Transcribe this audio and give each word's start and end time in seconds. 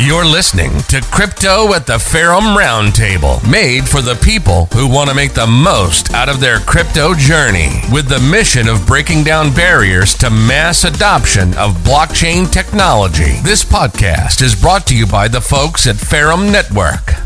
You're 0.00 0.24
listening 0.24 0.78
to 0.90 1.00
Crypto 1.10 1.74
at 1.74 1.84
the 1.88 1.98
Ferrum 1.98 2.56
Roundtable, 2.56 3.42
made 3.50 3.88
for 3.88 4.00
the 4.00 4.14
people 4.14 4.66
who 4.66 4.88
want 4.88 5.10
to 5.10 5.16
make 5.16 5.34
the 5.34 5.48
most 5.48 6.14
out 6.14 6.28
of 6.28 6.38
their 6.38 6.60
crypto 6.60 7.14
journey, 7.14 7.80
with 7.92 8.08
the 8.08 8.20
mission 8.20 8.68
of 8.68 8.86
breaking 8.86 9.24
down 9.24 9.52
barriers 9.52 10.14
to 10.18 10.30
mass 10.30 10.84
adoption 10.84 11.48
of 11.54 11.74
blockchain 11.78 12.48
technology. 12.48 13.40
This 13.42 13.64
podcast 13.64 14.40
is 14.40 14.54
brought 14.54 14.86
to 14.86 14.96
you 14.96 15.04
by 15.04 15.26
the 15.26 15.40
folks 15.40 15.88
at 15.88 15.96
Ferrum 15.96 16.52
Network. 16.52 17.16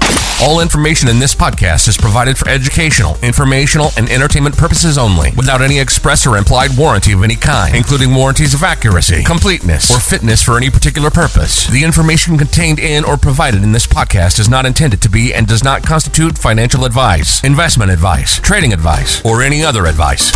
All 0.43 0.59
information 0.59 1.09
in 1.09 1.21
this 1.21 1.37
podcast 1.37 1.87
is 1.87 1.97
provided 1.97 2.37
for 2.37 2.49
educational, 2.49 3.17
informational, 3.23 3.91
and 3.97 4.11
entertainment 4.11 4.57
purposes 4.57 4.99
only, 4.99 5.31
without 5.37 5.63
any 5.63 5.79
express 5.79 6.27
or 6.27 6.37
implied 6.37 6.77
warranty 6.77 7.13
of 7.13 7.23
any 7.23 7.37
kind, 7.37 7.77
including 7.77 8.13
warranties 8.13 8.53
of 8.53 8.65
accuracy, 8.65 9.23
completeness, 9.23 9.89
or 9.89 10.01
fitness 10.01 10.43
for 10.43 10.57
any 10.57 10.69
particular 10.69 11.11
purpose. 11.11 11.69
The 11.69 11.85
information 11.85 12.37
contained 12.37 12.81
in 12.81 13.05
or 13.05 13.17
provided 13.17 13.63
in 13.63 13.71
this 13.71 13.87
podcast 13.87 14.41
is 14.41 14.49
not 14.49 14.67
intended 14.67 15.01
to 15.03 15.09
be 15.09 15.33
and 15.33 15.47
does 15.47 15.63
not 15.63 15.85
constitute 15.85 16.37
financial 16.37 16.85
advice, 16.85 17.45
investment 17.45 17.93
advice, 17.93 18.41
trading 18.41 18.73
advice, 18.73 19.25
or 19.25 19.43
any 19.43 19.65
other 19.65 19.87
advice. 19.87 20.33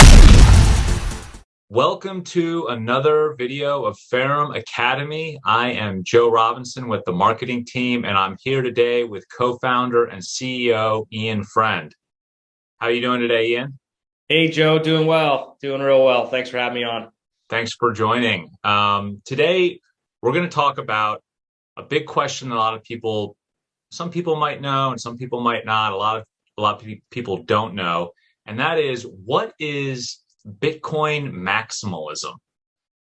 Welcome 1.68 2.22
to 2.26 2.68
another 2.68 3.34
video 3.36 3.86
of 3.86 3.98
Ferrum 3.98 4.52
Academy. 4.52 5.40
I 5.44 5.72
am 5.72 6.04
Joe 6.04 6.30
Robinson 6.30 6.86
with 6.86 7.04
the 7.06 7.12
marketing 7.12 7.64
team, 7.64 8.04
and 8.04 8.16
I'm 8.16 8.36
here 8.40 8.62
today 8.62 9.02
with 9.02 9.24
co-founder 9.36 10.04
and 10.04 10.22
CEO 10.22 11.06
Ian 11.12 11.42
Friend. 11.42 11.92
How 12.76 12.86
are 12.86 12.92
you 12.92 13.00
doing 13.00 13.18
today, 13.18 13.48
Ian? 13.48 13.80
Hey, 14.28 14.46
Joe. 14.48 14.78
Doing 14.78 15.08
well. 15.08 15.56
Doing 15.60 15.82
real 15.82 16.04
well. 16.04 16.28
Thanks 16.28 16.50
for 16.50 16.58
having 16.58 16.76
me 16.76 16.84
on. 16.84 17.10
Thanks 17.48 17.72
for 17.72 17.92
joining. 17.92 18.48
Um, 18.62 19.20
today, 19.24 19.80
we're 20.22 20.32
going 20.32 20.48
to 20.48 20.54
talk 20.54 20.78
about 20.78 21.20
a 21.76 21.82
big 21.82 22.06
question 22.06 22.50
that 22.50 22.54
a 22.54 22.58
lot 22.58 22.74
of 22.74 22.84
people, 22.84 23.36
some 23.90 24.10
people 24.10 24.36
might 24.36 24.60
know, 24.60 24.92
and 24.92 25.00
some 25.00 25.16
people 25.16 25.40
might 25.40 25.66
not. 25.66 25.92
A 25.92 25.96
lot 25.96 26.18
of 26.18 26.24
a 26.58 26.62
lot 26.62 26.80
of 26.80 26.88
people 27.10 27.38
don't 27.38 27.74
know, 27.74 28.12
and 28.46 28.60
that 28.60 28.78
is 28.78 29.02
what 29.02 29.52
is 29.58 30.20
Bitcoin 30.46 31.32
maximalism. 31.32 32.34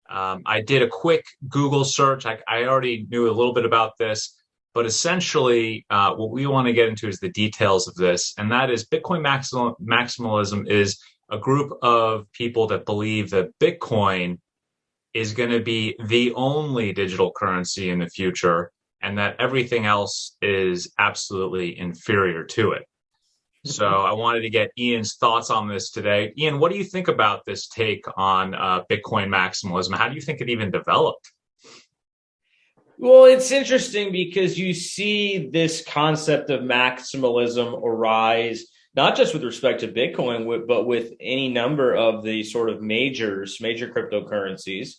Um, 0.09 0.43
I 0.47 0.61
did 0.61 0.83
a 0.83 0.89
quick 0.89 1.25
Google 1.49 1.85
search. 1.85 2.27
I, 2.27 2.39
I, 2.49 2.65
already 2.65 3.07
knew 3.11 3.29
a 3.29 3.33
little 3.33 3.53
bit 3.53 3.65
about 3.65 3.93
this, 3.99 4.37
but 4.73 4.87
essentially, 4.87 5.85
uh, 5.91 6.15
what 6.15 6.31
we 6.31 6.47
want 6.47 6.69
to 6.69 6.73
get 6.73 6.89
into 6.89 7.09
is 7.09 7.19
the 7.19 7.31
details 7.31 7.89
of 7.89 7.97
this, 7.97 8.33
and 8.39 8.53
that 8.53 8.71
is 8.71 8.87
Bitcoin 8.87 9.21
maximal, 9.21 9.75
maximalism 9.81 10.69
is 10.69 10.99
a 11.31 11.39
group 11.39 11.73
of 11.83 12.31
people 12.33 12.69
that 12.69 12.87
believe 12.87 13.31
that 13.31 13.51
Bitcoin 13.59 14.39
is 15.13 15.33
going 15.33 15.51
to 15.51 15.61
be 15.61 15.97
the 16.07 16.33
only 16.35 16.93
digital 16.93 17.33
currency 17.35 17.91
in 17.91 17.99
the 17.99 18.09
future, 18.09 18.71
and 19.03 19.19
that 19.19 19.35
everything 19.41 19.87
else 19.87 20.37
is 20.41 20.93
absolutely 20.99 21.77
inferior 21.79 22.45
to 22.45 22.73
it. 22.73 22.85
So 23.67 23.87
I 23.87 24.13
wanted 24.13 24.41
to 24.41 24.51
get 24.51 24.71
Ian's 24.79 25.17
thoughts 25.17 25.51
on 25.51 25.69
this 25.69 25.91
today. 25.91 26.33
Ian, 26.39 26.59
what 26.59 26.73
do 26.73 26.79
you 26.79 26.85
think 26.85 27.09
about 27.09 27.45
this 27.45 27.69
take 27.69 28.05
on 28.17 28.55
uh, 28.55 28.83
Bitcoin 28.91 29.29
maximalism? 29.29 29.97
How 29.97 30.09
do 30.09 30.15
you 30.15 30.21
think 30.21 30.41
it 30.41 30.49
even 30.49 30.71
developed? 30.71 31.33
Well, 32.99 33.25
it's 33.25 33.51
interesting 33.51 34.11
because 34.11 34.59
you 34.59 34.73
see 34.73 35.51
this 35.53 35.85
concept 35.85 36.49
of 36.51 36.63
maximalism 36.63 37.83
arise 37.83 38.65
not 38.97 39.15
just 39.15 39.35
with 39.35 39.45
respect 39.45 39.81
to 39.81 39.89
Bitcoin, 39.89 40.67
but 40.67 40.87
with 40.87 41.13
any 41.21 41.51
number 41.51 41.95
of 41.95 42.25
the 42.25 42.43
sort 42.43 42.71
of 42.71 42.81
majors, 42.81 43.61
major 43.61 43.89
cryptocurrencies, 43.89 44.95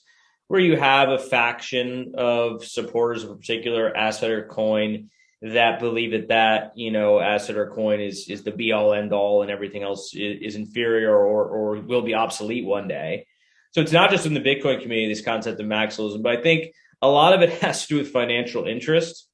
where 0.48 0.60
you 0.60 0.78
have 0.78 1.10
a 1.10 1.18
faction 1.18 2.14
of 2.16 2.64
supporters 2.64 3.24
of 3.24 3.32
a 3.32 3.36
particular 3.36 3.96
asset 3.98 4.30
or 4.30 4.46
coin 4.46 5.10
that 5.42 5.80
believe 5.80 6.12
that 6.12 6.30
that 6.30 6.72
you 6.76 6.92
know 6.92 7.20
asset 7.20 7.58
or 7.58 7.70
coin 7.70 8.00
is 8.00 8.28
is 8.28 8.44
the 8.44 8.52
be 8.52 8.72
all 8.72 8.94
end 8.94 9.14
all 9.14 9.44
and 9.44 9.52
everything 9.52 9.84
else 9.84 10.14
is, 10.16 10.40
is, 10.42 10.56
inferior 10.56 11.16
or 11.16 11.46
or 11.46 11.82
will 11.82 12.02
be 12.02 12.16
obsolete 12.16 12.66
one 12.66 12.88
day. 12.88 13.28
So 13.72 13.82
it's 13.82 13.92
not 13.92 14.10
just 14.10 14.26
in 14.26 14.34
the 14.34 14.40
Bitcoin 14.40 14.82
community 14.82 15.10
this 15.10 15.24
concept 15.24 15.60
of 15.60 15.68
maximalism, 15.68 16.24
but 16.24 16.40
I 16.40 16.42
think 16.42 16.74
a 17.02 17.08
lot 17.08 17.34
of 17.34 17.42
it 17.42 17.50
has 17.62 17.84
to 17.84 17.88
do 17.88 17.98
with 17.98 18.12
financial 18.12 18.66
interest. 18.66 19.28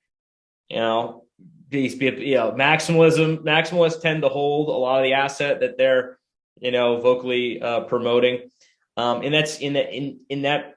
You 0.70 0.78
know, 0.78 1.26
these 1.70 1.96
you 1.96 2.36
know 2.36 2.52
maximalism 2.52 3.38
maximalists 3.40 4.02
tend 4.02 4.24
to 4.24 4.30
hold 4.30 4.68
a 4.68 4.72
lot 4.72 5.00
of 5.00 5.04
the 5.04 5.14
asset 5.14 5.62
that 5.62 5.78
they're 5.78 6.20
you 6.60 6.72
know 6.72 7.00
vocally 7.00 7.62
uh, 7.62 7.82
promoting, 7.82 8.50
um, 8.98 9.22
and 9.22 9.34
that's 9.34 9.60
in 9.60 9.74
that 9.74 9.96
in 9.96 10.20
in 10.30 10.42
that 10.42 10.76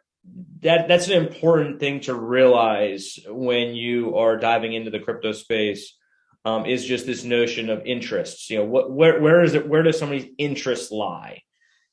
that 0.62 0.88
that's 0.88 1.08
an 1.08 1.14
important 1.14 1.80
thing 1.80 2.00
to 2.00 2.14
realize 2.14 3.18
when 3.28 3.74
you 3.74 4.16
are 4.16 4.36
diving 4.36 4.72
into 4.72 4.90
the 4.90 5.00
crypto 5.00 5.32
space 5.32 5.94
um, 6.44 6.66
is 6.66 6.84
just 6.84 7.06
this 7.06 7.24
notion 7.24 7.70
of 7.70 7.84
interests. 7.86 8.50
You 8.50 8.58
know 8.58 8.64
what 8.64 8.90
where 8.90 9.20
where 9.20 9.42
is 9.42 9.54
it 9.54 9.68
where 9.68 9.82
does 9.82 9.98
somebody's 9.98 10.30
interests 10.38 10.90
lie? 10.90 11.42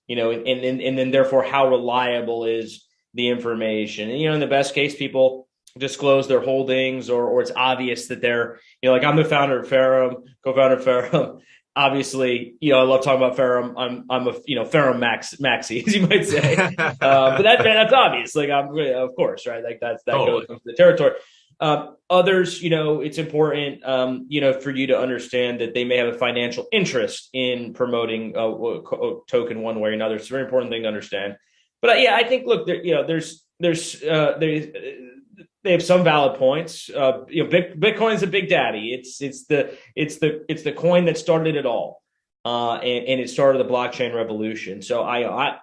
You 0.08 0.16
know 0.16 0.32
and, 0.32 0.48
and 0.48 0.82
and 0.82 0.98
then 0.98 1.12
therefore 1.12 1.44
how 1.44 1.70
reliable 1.70 2.46
is 2.46 2.86
the 3.14 3.30
information? 3.30 4.10
And 4.10 4.20
you 4.20 4.30
know 4.30 4.36
in 4.36 4.40
the 4.40 4.48
best 4.48 4.74
case 4.74 4.96
people 4.96 5.48
disclose 5.78 6.28
their 6.28 6.42
holdings 6.42 7.10
or 7.10 7.26
or 7.26 7.42
it's 7.42 7.52
obvious 7.56 8.08
that 8.08 8.22
they're 8.22 8.60
you 8.82 8.90
know 8.90 8.94
like 8.94 9.04
i'm 9.04 9.16
the 9.16 9.26
founder 9.26 9.60
of 9.60 9.68
ferrum 9.68 10.18
co-founder 10.44 10.76
of 10.76 10.84
ferrum 10.84 11.40
obviously, 11.76 12.56
you 12.60 12.72
know, 12.72 12.80
I 12.80 12.84
love 12.84 13.04
talking 13.04 13.22
about 13.24 13.36
Ferrum. 13.36 13.78
I'm, 13.78 14.06
I'm 14.10 14.28
a, 14.28 14.36
you 14.46 14.56
know, 14.56 14.66
Ferrum 14.66 15.00
Max, 15.00 15.36
Maxi, 15.36 15.84
as 15.88 15.96
you 15.96 16.08
might 16.08 16.26
say. 16.26 16.56
uh, 16.56 16.96
but 17.00 17.42
that, 17.42 17.64
that's 17.64 17.94
obvious. 17.94 18.36
Like, 18.36 18.50
I'm, 18.50 18.78
of 18.78 19.16
course, 19.16 19.48
right? 19.48 19.64
Like, 19.64 19.80
that's, 19.82 20.04
that 20.04 20.14
totally. 20.14 20.42
goes 20.42 20.50
into 20.50 20.62
the 20.66 20.74
territory. 20.74 21.14
Um, 21.60 21.96
others, 22.10 22.62
you 22.62 22.70
know, 22.70 23.02
it's 23.02 23.18
important, 23.18 23.86
um, 23.86 24.26
you 24.28 24.42
know, 24.42 24.60
for 24.60 24.72
you 24.72 24.88
to 24.88 25.00
understand 25.00 25.62
that 25.62 25.74
they 25.74 25.86
may 25.86 25.98
have 25.98 26.14
a 26.14 26.18
financial 26.18 26.68
interest 26.72 27.30
in 27.32 27.74
promoting 27.74 28.34
a, 28.36 28.50
a 28.50 29.20
token 29.28 29.62
one 29.62 29.80
way 29.80 29.92
or 29.92 29.94
another. 29.94 30.16
It's 30.16 30.28
a 30.28 30.34
very 30.34 30.44
important 30.44 30.72
thing 30.72 30.82
to 30.82 30.88
understand. 30.88 31.38
But 31.82 31.92
uh, 31.92 31.94
yeah, 31.94 32.16
I 32.16 32.24
think, 32.24 32.48
look, 32.48 32.66
there, 32.66 32.84
you 32.84 32.96
know, 32.96 33.06
there's, 33.06 33.46
there's, 33.60 34.02
uh, 34.04 34.38
there's, 34.40 34.68
they 35.64 35.72
have 35.72 35.84
some 35.84 36.04
valid 36.04 36.38
points. 36.38 36.90
Uh, 36.90 37.26
you 37.28 37.44
know, 37.44 37.50
Bitcoin 37.50 38.16
is 38.16 38.24
a 38.24 38.28
big 38.28 38.50
daddy. 38.50 38.94
It's 38.94 39.22
it's 39.22 39.46
the 39.46 39.78
it's 39.96 40.18
the 40.18 40.46
it's 40.50 40.64
the 40.64 40.72
coin 40.72 41.06
that 41.06 41.18
started 41.18 41.56
it 41.56 41.66
all, 41.66 42.02
uh, 42.46 42.76
and, 42.76 43.08
and, 43.08 43.22
it 43.22 43.30
started 43.30 43.60
the 43.60 43.72
blockchain 43.72 44.14
revolution. 44.14 44.82
So 44.82 45.04
I, 45.04 45.50
I 45.50 45.58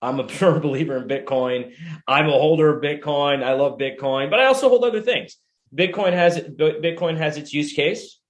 I'm 0.00 0.20
a 0.20 0.28
firm 0.28 0.60
believer 0.60 0.96
in 0.96 1.08
Bitcoin. 1.08 1.74
I'm 2.06 2.26
a 2.26 2.32
holder 2.32 2.76
of 2.76 2.82
Bitcoin. 2.82 3.42
I 3.42 3.54
love 3.54 3.78
Bitcoin, 3.78 4.30
but 4.30 4.40
I 4.40 4.46
also 4.46 4.68
hold 4.68 4.84
other 4.84 5.02
things. 5.02 5.36
Bitcoin 5.74 6.12
has 6.12 6.38
Bitcoin 6.38 7.16
has 7.16 7.36
its 7.36 7.52
use 7.52 7.72
case, 7.72 8.20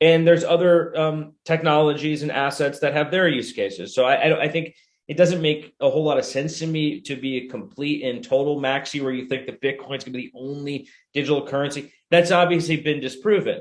and 0.00 0.26
there's 0.26 0.44
other 0.44 0.98
um, 0.98 1.34
technologies 1.44 2.22
and 2.22 2.32
assets 2.32 2.80
that 2.80 2.94
have 2.94 3.10
their 3.10 3.28
use 3.28 3.52
cases. 3.52 3.94
So 3.94 4.04
I, 4.04 4.14
I, 4.14 4.42
I 4.42 4.48
think 4.48 4.74
it 5.08 5.16
doesn't 5.16 5.40
make 5.40 5.74
a 5.80 5.88
whole 5.88 6.04
lot 6.04 6.18
of 6.18 6.24
sense 6.24 6.58
to 6.58 6.66
me 6.66 7.00
to 7.02 7.16
be 7.16 7.36
a 7.36 7.48
complete 7.48 8.02
and 8.02 8.24
total 8.24 8.60
maxi 8.60 9.00
where 9.00 9.12
you 9.12 9.26
think 9.26 9.46
that 9.46 9.60
Bitcoin's 9.60 9.86
going 9.86 10.00
to 10.00 10.10
be 10.10 10.30
the 10.32 10.38
only 10.38 10.88
digital 11.14 11.46
currency. 11.46 11.92
That's 12.10 12.32
obviously 12.32 12.76
been 12.78 13.00
disproven 13.00 13.60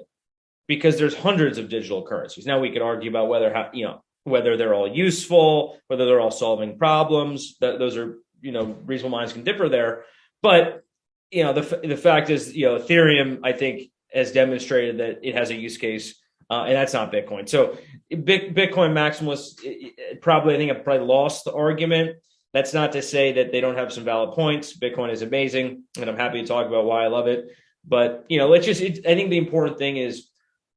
because 0.67 0.97
there's 0.97 1.15
hundreds 1.15 1.57
of 1.57 1.69
digital 1.69 2.05
currencies. 2.05 2.47
Now 2.47 2.59
we 2.59 2.71
could 2.71 2.81
argue 2.81 3.09
about 3.09 3.29
whether 3.29 3.53
how, 3.53 3.69
you 3.73 3.85
know 3.85 4.01
whether 4.23 4.57
they're 4.57 4.73
all 4.73 4.87
useful, 4.87 5.79
whether 5.87 6.05
they're 6.05 6.19
all 6.19 6.31
solving 6.31 6.79
problems. 6.79 7.57
That 7.61 7.77
those 7.77 7.95
are 7.95 8.17
you 8.41 8.51
know 8.51 8.75
reasonable 8.85 9.17
minds 9.17 9.33
can 9.33 9.43
differ 9.43 9.69
there, 9.69 10.05
but 10.41 10.83
you 11.29 11.43
know 11.43 11.53
the 11.53 11.79
the 11.83 11.97
fact 11.97 12.31
is 12.31 12.55
you 12.55 12.65
know 12.65 12.79
Ethereum 12.79 13.41
I 13.43 13.51
think 13.51 13.91
has 14.11 14.31
demonstrated 14.31 14.97
that 14.97 15.19
it 15.21 15.35
has 15.35 15.51
a 15.51 15.55
use 15.55 15.77
case 15.77 16.15
uh, 16.49 16.63
and 16.67 16.75
that's 16.75 16.93
not 16.93 17.11
Bitcoin. 17.11 17.49
So 17.49 17.77
Bitcoin 18.11 18.93
maximalists 18.93 19.84
probably, 20.21 20.55
I 20.55 20.57
think, 20.57 20.71
I've 20.71 20.83
probably 20.83 21.05
lost 21.05 21.45
the 21.45 21.53
argument. 21.53 22.17
That's 22.53 22.73
not 22.73 22.93
to 22.93 23.01
say 23.01 23.33
that 23.33 23.51
they 23.51 23.59
don't 23.59 23.77
have 23.77 23.91
some 23.91 24.05
valid 24.05 24.33
points. 24.33 24.77
Bitcoin 24.77 25.11
is 25.11 25.21
amazing, 25.21 25.83
and 25.99 26.09
I'm 26.09 26.15
happy 26.15 26.41
to 26.41 26.47
talk 26.47 26.67
about 26.67 26.85
why 26.85 27.03
I 27.03 27.07
love 27.07 27.27
it. 27.27 27.47
But 27.85 28.25
you 28.29 28.37
know, 28.37 28.47
let's 28.47 28.65
just. 28.65 28.81
It, 28.81 29.05
I 29.05 29.13
think 29.15 29.29
the 29.29 29.37
important 29.37 29.77
thing 29.77 29.97
is 29.97 30.29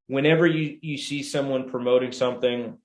whenever 0.08 0.46
you 0.46 0.79
you 0.82 0.99
see 0.99 1.23
someone 1.23 1.70
promoting 1.70 2.12
something 2.12 2.79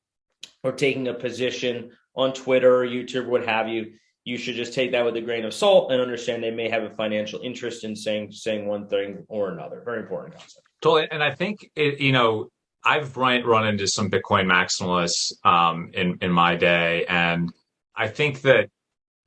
or 0.63 0.71
taking 0.71 1.07
a 1.07 1.13
position 1.13 1.91
on 2.15 2.33
Twitter 2.33 2.83
or 2.83 2.85
YouTube, 2.85 3.25
what 3.25 3.45
have 3.45 3.67
you, 3.67 3.93
you 4.23 4.37
should 4.37 4.55
just 4.55 4.73
take 4.73 4.91
that 4.91 5.03
with 5.03 5.15
a 5.17 5.21
grain 5.21 5.43
of 5.45 5.53
salt 5.53 5.91
and 5.91 6.01
understand 6.01 6.43
they 6.43 6.51
may 6.51 6.69
have 6.69 6.83
a 6.83 6.89
financial 6.89 7.41
interest 7.41 7.83
in 7.83 7.95
saying 7.95 8.31
saying 8.31 8.67
one 8.67 8.87
thing 8.87 9.25
or 9.27 9.49
another. 9.49 9.81
Very 9.83 9.99
important 9.99 10.35
concept. 10.35 10.67
Totally, 10.81 11.07
and 11.11 11.23
I 11.23 11.31
think 11.31 11.69
it, 11.75 11.99
you 11.99 12.11
know 12.11 12.49
I've 12.85 13.15
run, 13.15 13.43
run 13.45 13.67
into 13.67 13.87
some 13.87 14.09
Bitcoin 14.09 14.45
maximalists 14.45 15.33
um, 15.45 15.91
in 15.93 16.17
in 16.21 16.31
my 16.31 16.55
day, 16.55 17.05
and 17.07 17.51
I 17.95 18.07
think 18.07 18.41
that 18.41 18.69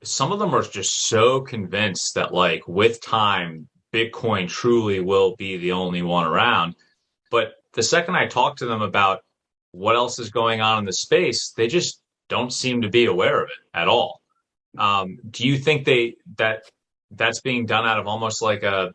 some 0.03 0.31
of 0.31 0.39
them 0.39 0.53
are 0.53 0.61
just 0.61 1.07
so 1.07 1.41
convinced 1.41 2.15
that 2.15 2.33
like 2.33 2.67
with 2.67 3.01
time, 3.01 3.67
Bitcoin 3.93 4.47
truly 4.47 4.99
will 4.99 5.35
be 5.35 5.57
the 5.57 5.71
only 5.71 6.01
one 6.01 6.25
around. 6.25 6.75
But 7.31 7.55
the 7.73 7.83
second 7.83 8.15
I 8.15 8.27
talk 8.27 8.57
to 8.57 8.65
them 8.65 8.81
about 8.81 9.21
what 9.71 9.95
else 9.95 10.19
is 10.19 10.29
going 10.29 10.61
on 10.61 10.79
in 10.79 10.85
the 10.85 10.93
space, 10.93 11.51
they 11.55 11.67
just 11.67 12.01
don't 12.29 12.51
seem 12.53 12.81
to 12.81 12.89
be 12.89 13.05
aware 13.05 13.43
of 13.43 13.49
it 13.49 13.77
at 13.77 13.87
all. 13.87 14.21
Um, 14.77 15.17
do 15.29 15.47
you 15.47 15.57
think 15.57 15.85
they 15.85 16.15
that 16.37 16.63
that's 17.11 17.41
being 17.41 17.65
done 17.65 17.85
out 17.85 17.99
of 17.99 18.07
almost 18.07 18.41
like 18.41 18.63
a 18.63 18.93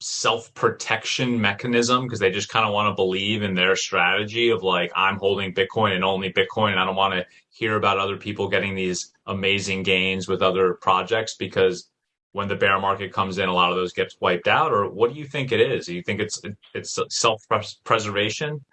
self 0.00 0.52
protection 0.54 1.40
mechanism 1.40 2.04
because 2.04 2.18
they 2.18 2.30
just 2.30 2.48
kind 2.48 2.66
of 2.66 2.72
want 2.72 2.90
to 2.90 2.94
believe 2.94 3.42
in 3.42 3.54
their 3.54 3.76
strategy 3.76 4.48
of 4.48 4.62
like, 4.62 4.90
I'm 4.96 5.16
holding 5.16 5.54
Bitcoin 5.54 5.94
and 5.94 6.04
only 6.04 6.32
Bitcoin. 6.32 6.70
And 6.70 6.80
I 6.80 6.86
don't 6.86 6.96
want 6.96 7.14
to 7.14 7.26
hear 7.50 7.76
about 7.76 7.98
other 7.98 8.16
people 8.16 8.48
getting 8.48 8.74
these 8.74 9.12
amazing 9.26 9.82
gains 9.82 10.26
with 10.26 10.42
other 10.42 10.74
projects 10.74 11.36
because 11.36 11.90
when 12.32 12.48
the 12.48 12.56
bear 12.56 12.78
market 12.78 13.12
comes 13.12 13.38
in, 13.38 13.48
a 13.48 13.52
lot 13.52 13.70
of 13.70 13.76
those 13.76 13.92
gets 13.92 14.16
wiped 14.20 14.48
out. 14.48 14.72
Or 14.72 14.88
what 14.88 15.12
do 15.12 15.18
you 15.18 15.26
think 15.26 15.52
it 15.52 15.60
is? 15.60 15.86
Do 15.86 15.94
you 15.94 16.02
think 16.02 16.20
it's 16.20 16.40
it's 16.74 16.98
self 17.10 17.44
preservation? 17.84 18.64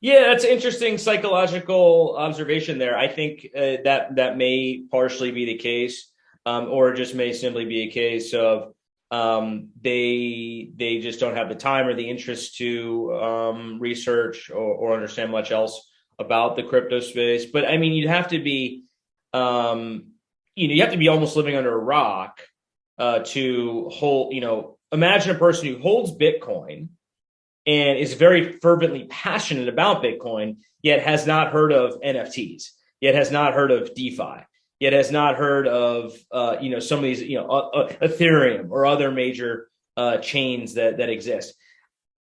Yeah, 0.00 0.28
that's 0.28 0.44
an 0.44 0.50
interesting 0.50 0.96
psychological 0.98 2.16
observation 2.16 2.78
there. 2.78 2.96
I 2.96 3.08
think 3.08 3.48
uh, 3.54 3.82
that 3.84 4.16
that 4.16 4.36
may 4.36 4.84
partially 4.90 5.30
be 5.30 5.46
the 5.46 5.58
case, 5.58 6.10
um, 6.46 6.68
or 6.68 6.94
just 6.94 7.14
may 7.14 7.32
simply 7.32 7.64
be 7.64 7.82
a 7.82 7.90
case 7.90 8.32
of 8.32 8.74
um, 9.10 9.70
they 9.80 10.70
they 10.76 10.98
just 10.98 11.18
don't 11.18 11.36
have 11.36 11.48
the 11.48 11.54
time 11.56 11.86
or 11.86 11.94
the 11.94 12.08
interest 12.08 12.56
to 12.58 13.12
um, 13.14 13.80
research 13.80 14.50
or, 14.50 14.56
or, 14.58 14.94
understand 14.94 15.32
much 15.32 15.50
else 15.50 15.90
about 16.18 16.54
the 16.54 16.62
crypto 16.62 17.00
space. 17.00 17.46
But 17.46 17.64
I 17.66 17.76
mean, 17.76 17.92
you'd 17.92 18.08
have 18.08 18.28
to 18.28 18.38
be, 18.38 18.84
um, 19.32 20.12
you 20.54 20.68
know, 20.68 20.74
you 20.74 20.82
have 20.82 20.92
to 20.92 20.98
be 20.98 21.08
almost 21.08 21.34
living 21.34 21.56
under 21.56 21.74
a 21.74 21.78
rock 21.78 22.40
uh, 22.98 23.20
to 23.26 23.88
hold. 23.92 24.32
You 24.32 24.42
know, 24.42 24.78
imagine 24.92 25.34
a 25.34 25.38
person 25.38 25.66
who 25.66 25.80
holds 25.80 26.12
Bitcoin 26.12 26.90
and 27.66 27.98
is 27.98 28.14
very 28.14 28.52
fervently 28.60 29.06
passionate 29.10 29.68
about 29.68 30.04
Bitcoin, 30.04 30.58
yet 30.82 31.02
has 31.02 31.26
not 31.26 31.52
heard 31.52 31.72
of 31.72 32.00
NFTs, 32.00 32.68
yet 33.00 33.16
has 33.16 33.32
not 33.32 33.54
heard 33.54 33.72
of 33.72 33.92
DeFi, 33.94 34.44
yet 34.80 34.94
has 34.94 35.12
not 35.12 35.36
heard 35.36 35.68
of 35.68 36.16
uh, 36.32 36.56
you 36.60 36.70
know 36.70 36.80
some 36.80 36.98
of 36.98 37.04
these 37.04 37.22
you 37.22 37.36
know 37.36 37.46
uh, 37.46 37.68
uh, 37.68 37.92
Ethereum 38.02 38.70
or 38.70 38.86
other 38.86 39.12
major 39.12 39.68
uh, 39.96 40.16
chains 40.16 40.74
that 40.74 40.96
that 40.96 41.10
exist. 41.10 41.54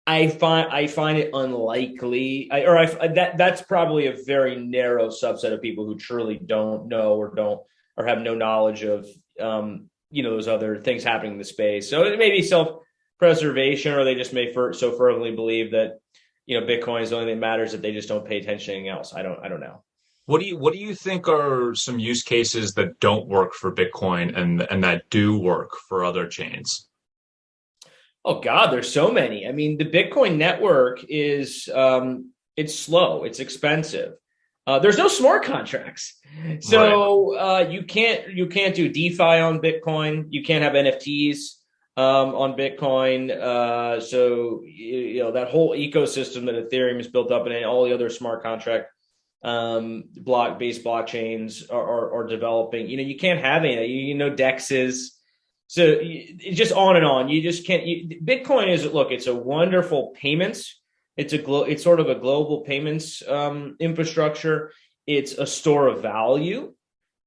I 0.07 0.29
find 0.29 0.69
I 0.71 0.87
find 0.87 1.19
it 1.19 1.31
unlikely, 1.33 2.51
I, 2.53 2.65
or 2.65 2.77
I, 2.77 3.09
that 3.09 3.39
that's 3.39 3.63
probably 3.63 4.07
a 4.07 4.17
very 4.25 4.57
narrow 4.57 5.09
subset 5.09 5.53
of 5.53 5.63
people 5.63 5.87
who 5.87 5.97
truly 5.97 6.39
don't 6.45 6.89
know 6.89 7.15
or 7.15 7.35
don't 7.35 7.61
or 7.97 8.07
have 8.07 8.21
no 8.21 8.35
knowledge 8.35 8.83
of 8.83 9.07
um, 9.41 9.89
you 10.11 10.23
know 10.23 10.31
those 10.31 10.49
other 10.49 10.77
things 10.77 11.03
happening 11.03 11.33
in 11.33 11.39
the 11.39 11.45
space. 11.45 11.89
So 11.89 12.03
it 12.05 12.19
may 12.19 12.31
be 12.31 12.43
self 12.43 12.83
preservation, 13.19 13.95
or 13.95 14.05
they 14.05 14.17
just 14.17 14.33
may 14.33 14.53
so 14.53 14.93
firmly 14.93 15.31
believe 15.35 15.71
that 15.71 16.01
you 16.47 16.61
know 16.61 16.67
Bitcoin 16.67 17.03
is 17.03 17.11
the 17.11 17.17
only 17.17 17.29
thing 17.29 17.37
that 17.37 17.47
matters 17.47 17.73
that 17.73 17.81
they 17.81 17.93
just 17.93 18.09
don't 18.09 18.27
pay 18.27 18.39
attention 18.39 18.67
to 18.67 18.73
anything 18.73 18.89
else. 18.89 19.15
I 19.15 19.23
don't 19.23 19.39
I 19.43 19.49
don't 19.49 19.61
know. 19.61 19.85
What 20.27 20.41
do 20.41 20.47
you 20.47 20.57
what 20.57 20.73
do 20.73 20.79
you 20.79 20.95
think 20.95 21.29
are 21.29 21.75
some 21.75 21.99
use 21.99 22.23
cases 22.23 22.75
that 22.75 23.01
don't 23.01 23.27
work 23.27 23.55
for 23.55 23.75
Bitcoin 23.75 24.37
and 24.37 24.63
and 24.63 24.85
that 24.85 25.11
do 25.11 25.39
work 25.39 25.71
for 25.89 26.05
other 26.05 26.29
chains? 26.29 26.89
Oh 28.25 28.41
God, 28.41 28.69
there's 28.71 28.93
so 28.93 29.11
many. 29.11 29.49
I 29.49 29.53
mean, 29.53 29.79
the 29.79 29.85
Bitcoin 29.85 30.37
network 30.37 31.05
is 31.09 31.69
um, 31.75 32.31
it's 32.57 32.79
slow, 32.79 33.25
it's 33.25 33.41
expensive. 33.41 34.15
Uh, 34.65 34.79
there's 34.79 34.97
no 34.97 35.09
smart 35.09 35.43
contracts, 35.43 36.21
so 36.61 37.35
right. 37.35 37.65
uh, 37.65 37.69
you 37.69 37.83
can't 37.83 38.33
you 38.33 38.47
can't 38.47 38.77
do 38.77 38.89
DeFi 38.89 39.41
on 39.41 39.59
Bitcoin. 39.59 40.27
You 40.31 40.45
can't 40.45 40.63
have 40.63 40.75
NFTs 40.75 41.57
um, 41.97 42.37
on 42.37 42.57
Bitcoin. 42.57 43.29
Uh, 43.37 44.01
so 44.01 44.63
you 44.65 45.19
know 45.19 45.33
that 45.33 45.49
whole 45.49 45.71
ecosystem 45.71 46.47
that 46.47 46.71
Ethereum 46.71 47.01
is 47.01 47.09
built 47.09 47.33
up 47.33 47.47
and 47.47 47.65
all 47.65 47.85
the 47.85 47.93
other 47.93 48.09
smart 48.09 48.45
contract 48.45 48.92
um, 49.43 50.05
block 50.17 50.59
based 50.59 50.85
blockchains 50.85 51.71
are, 51.71 51.83
are, 51.83 52.15
are, 52.15 52.27
developing. 52.27 52.89
You 52.89 52.97
know, 52.97 53.03
you 53.03 53.17
can't 53.17 53.41
have 53.41 53.65
any. 53.65 53.87
You, 53.87 54.07
you 54.09 54.15
know, 54.15 54.31
dexes. 54.31 55.09
So 55.67 55.99
it's 56.01 56.57
just 56.57 56.73
on 56.73 56.97
and 56.97 57.05
on. 57.05 57.29
You 57.29 57.43
just 57.43 57.67
can't. 57.67 57.85
You, 57.87 58.21
Bitcoin 58.21 58.69
is 58.69 58.85
look. 58.85 59.11
It's 59.11 59.27
a 59.27 59.35
wonderful 59.35 60.15
payments. 60.21 60.81
It's 61.17 61.33
a 61.33 61.39
glo- 61.39 61.65
It's 61.65 61.83
sort 61.83 62.01
of 62.01 62.09
a 62.09 62.15
global 62.15 62.61
payments 62.61 63.27
um, 63.27 63.77
infrastructure. 63.81 64.73
It's 65.07 65.33
a 65.33 65.47
store 65.47 65.89
of 65.89 66.03
value 66.03 66.75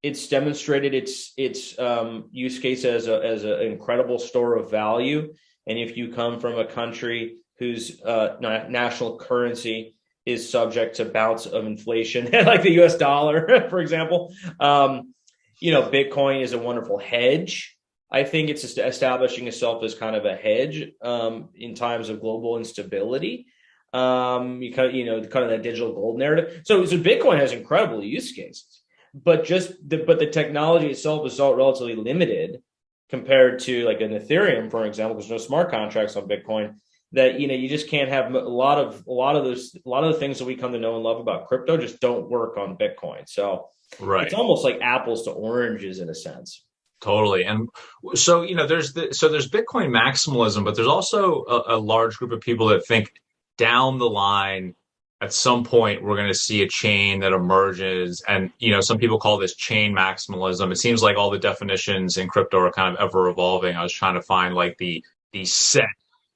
it's 0.06 0.28
demonstrated 0.28 0.94
its 0.94 1.34
its 1.36 1.80
um, 1.80 2.30
use 2.32 2.60
case 2.60 2.86
as 2.86 3.08
a 3.08 3.26
as 3.26 3.44
an 3.44 3.62
incredible 3.62 4.20
store 4.20 4.56
of 4.56 4.70
value. 4.70 5.34
And 5.66 5.80
if 5.80 5.98
you 5.98 6.14
come 6.14 6.40
from 6.40 6.60
a 6.60 6.66
country 6.68 7.38
whose 7.58 8.00
uh, 8.04 8.36
national 8.70 9.18
currency 9.18 9.95
is 10.26 10.50
subject 10.50 10.96
to 10.98 11.06
bouts 11.06 11.46
of 11.46 11.66
inflation, 11.66 12.30
like 12.34 12.64
the 12.64 12.72
U.S. 12.74 12.98
dollar, 12.98 13.68
for 13.70 13.80
example, 13.80 14.34
um, 14.60 15.14
you 15.60 15.72
know, 15.72 15.84
Bitcoin 15.84 16.42
is 16.42 16.54
a 16.54 16.58
wonderful 16.58 16.98
hedge. 16.98 17.78
I 18.12 18.24
think 18.24 18.50
it's 18.50 18.64
establishing 18.64 19.48
itself 19.48 19.84
as 19.84 19.96
kind 19.96 20.16
of 20.16 20.26
a 20.26 20.36
hedge 20.36 20.92
um, 21.02 21.50
in 21.56 21.76
times 21.76 22.10
of 22.10 22.22
global 22.22 22.58
instability. 22.58 23.48
Um, 23.94 24.62
you 24.62 24.74
kind 24.74 24.90
of, 24.90 24.96
you 24.96 25.06
know, 25.06 25.22
kind 25.22 25.46
of 25.46 25.52
that 25.52 25.64
digital 25.64 25.94
gold 25.94 26.18
narrative. 26.18 26.64
So, 26.66 26.86
so 26.86 26.98
Bitcoin 26.98 27.40
has 27.40 27.52
incredible 27.52 28.04
use 28.04 28.32
cases 28.32 28.82
but 29.24 29.46
just 29.46 29.72
the, 29.88 29.98
but 29.98 30.20
the 30.20 30.28
technology 30.28 30.88
itself 30.88 31.26
is 31.26 31.40
all 31.40 31.56
relatively 31.56 31.96
limited 31.96 32.62
compared 33.10 33.60
to 33.60 33.86
like 33.86 34.02
an 34.02 34.12
Ethereum, 34.12 34.70
for 34.70 34.86
example, 34.86 35.16
there's 35.16 35.30
no 35.30 35.38
smart 35.38 35.72
contracts 35.72 36.16
on 36.18 36.28
Bitcoin. 36.28 36.76
That 37.16 37.40
you 37.40 37.48
know 37.48 37.54
you 37.54 37.68
just 37.68 37.90
can't 37.90 38.10
have 38.10 38.34
a 38.34 38.40
lot 38.40 38.78
of 38.78 39.06
a 39.08 39.12
lot 39.12 39.36
of 39.36 39.44
those 39.44 39.76
a 39.76 39.90
lot 39.90 40.04
of 40.04 40.14
the 40.14 40.20
things 40.20 40.38
that 40.40 40.46
we 40.46 40.56
come 40.56 40.74
to 40.74 40.80
know 40.80 40.96
and 40.96 41.04
love 41.04 41.20
about 41.20 41.48
crypto 41.48 41.78
just 41.78 42.00
don't 42.00 42.30
work 42.30 42.58
on 42.58 42.78
Bitcoin. 42.78 43.28
So 43.28 43.68
right. 44.00 44.26
it's 44.26 44.34
almost 44.34 44.64
like 44.64 44.80
apples 44.82 45.24
to 45.24 45.32
oranges 45.32 46.00
in 46.00 46.10
a 46.10 46.16
sense. 46.16 46.66
Totally, 47.02 47.44
and 47.44 47.70
so 48.16 48.44
you 48.44 48.56
know 48.56 48.68
there's 48.68 48.94
the, 48.94 49.14
so 49.14 49.30
there's 49.30 49.50
Bitcoin 49.50 49.90
maximalism, 49.90 50.64
but 50.64 50.76
there's 50.76 50.88
also 50.88 51.44
a, 51.46 51.76
a 51.76 51.78
large 51.78 52.18
group 52.18 52.32
of 52.32 52.42
people 52.42 52.68
that 52.68 52.86
think 52.86 53.12
down 53.58 53.98
the 53.98 54.10
line 54.10 54.76
at 55.22 55.34
some 55.34 55.64
point 55.64 56.04
we're 56.04 56.16
going 56.16 56.28
to 56.28 56.34
see 56.38 56.62
a 56.62 56.68
chain 56.68 57.22
that 57.22 57.32
emerges 57.32 58.22
and 58.28 58.52
you 58.60 58.72
know 58.72 58.82
some 58.82 58.98
people 58.98 59.18
call 59.18 59.38
this 59.38 59.56
chain 59.56 59.94
maximalism 59.94 60.72
it 60.72 60.76
seems 60.76 61.02
like 61.02 61.18
all 61.18 61.30
the 61.30 61.40
definitions 61.40 62.18
in 62.18 62.28
crypto 62.28 62.60
are 62.60 62.72
kind 62.72 62.96
of 62.96 63.02
ever 63.02 63.30
evolving 63.30 63.76
i 63.76 63.84
was 63.84 63.94
trying 63.94 64.16
to 64.16 64.22
find 64.22 64.54
like 64.54 64.78
the 64.78 65.04
the 65.32 65.46
set 65.46 65.86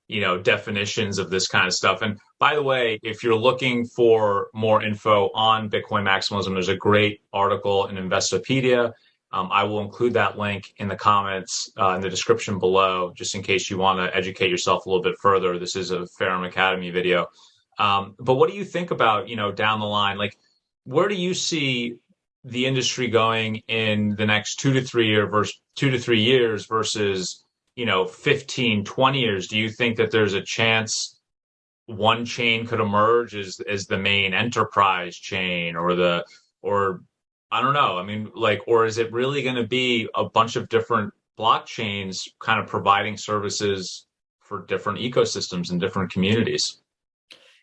you 0.09 0.19
know 0.19 0.37
definitions 0.37 1.17
of 1.19 1.29
this 1.29 1.47
kind 1.47 1.67
of 1.67 1.73
stuff. 1.73 2.01
And 2.01 2.19
by 2.39 2.55
the 2.55 2.63
way 2.63 2.99
if 3.03 3.23
you're 3.23 3.35
looking 3.35 3.85
for 3.85 4.49
more 4.53 4.83
info 4.83 5.29
on 5.33 5.69
bitcoin 5.69 6.03
maximalism 6.03 6.53
there's 6.53 6.67
a 6.67 6.75
great 6.75 7.21
article 7.31 7.87
in 7.87 7.95
investopedia. 7.95 8.91
Um, 9.31 9.49
i 9.51 9.63
will 9.63 9.81
include 9.81 10.13
that 10.15 10.39
link 10.39 10.73
in 10.77 10.87
the 10.87 10.95
comments 10.95 11.71
uh, 11.79 11.93
in 11.95 12.01
the 12.01 12.09
description 12.09 12.59
below 12.59 13.13
just 13.15 13.35
in 13.35 13.43
case 13.43 13.69
you 13.69 13.77
want 13.77 13.99
to 13.99 14.17
educate 14.17 14.49
yourself 14.49 14.85
a 14.85 14.89
little 14.89 15.03
bit 15.03 15.15
further. 15.21 15.57
This 15.57 15.75
is 15.75 15.91
a 15.91 16.07
ferrum 16.17 16.43
academy 16.43 16.89
video. 16.89 17.27
Um, 17.79 18.15
but 18.19 18.35
what 18.35 18.49
do 18.49 18.55
you 18.55 18.65
think 18.65 18.91
about, 18.91 19.29
you 19.29 19.37
know, 19.37 19.51
down 19.51 19.79
the 19.79 19.85
line? 19.85 20.17
Like, 20.17 20.37
where 20.83 21.07
do 21.07 21.15
you 21.15 21.33
see 21.33 21.95
the 22.43 22.65
industry 22.65 23.07
going 23.07 23.63
in 23.67 24.15
the 24.15 24.25
next 24.25 24.59
two 24.59 24.73
to 24.73 24.81
three 24.81 25.07
year 25.07 25.27
versus 25.27 25.59
two 25.75 25.89
to 25.91 25.97
three 25.99 26.21
years 26.21 26.65
versus, 26.65 27.45
you 27.79 27.85
know, 27.85 28.05
15, 28.05 28.83
20 28.83 29.19
years? 29.21 29.47
Do 29.47 29.57
you 29.57 29.69
think 29.69 29.95
that 29.97 30.11
there's 30.11 30.33
a 30.33 30.41
chance 30.41 31.17
one 31.85 32.25
chain 32.25 32.67
could 32.67 32.81
emerge 32.81 33.33
as, 33.35 33.61
as 33.61 33.87
the 33.87 33.97
main 33.97 34.33
enterprise 34.33 35.15
chain 35.15 35.77
or 35.77 35.95
the, 35.95 36.25
or 36.61 37.01
I 37.49 37.61
don't 37.61 37.73
know. 37.73 37.97
I 37.97 38.03
mean, 38.03 38.31
like, 38.35 38.59
or 38.67 38.85
is 38.85 38.97
it 38.97 39.13
really 39.13 39.43
going 39.43 39.55
to 39.55 39.65
be 39.65 40.09
a 40.13 40.27
bunch 40.27 40.57
of 40.57 40.67
different 40.67 41.13
blockchains 41.37 42.27
kind 42.39 42.59
of 42.59 42.67
providing 42.67 43.15
services 43.15 44.05
for 44.41 44.65
different 44.65 44.99
ecosystems 44.99 45.71
and 45.71 45.79
different 45.79 46.11
communities? 46.11 46.81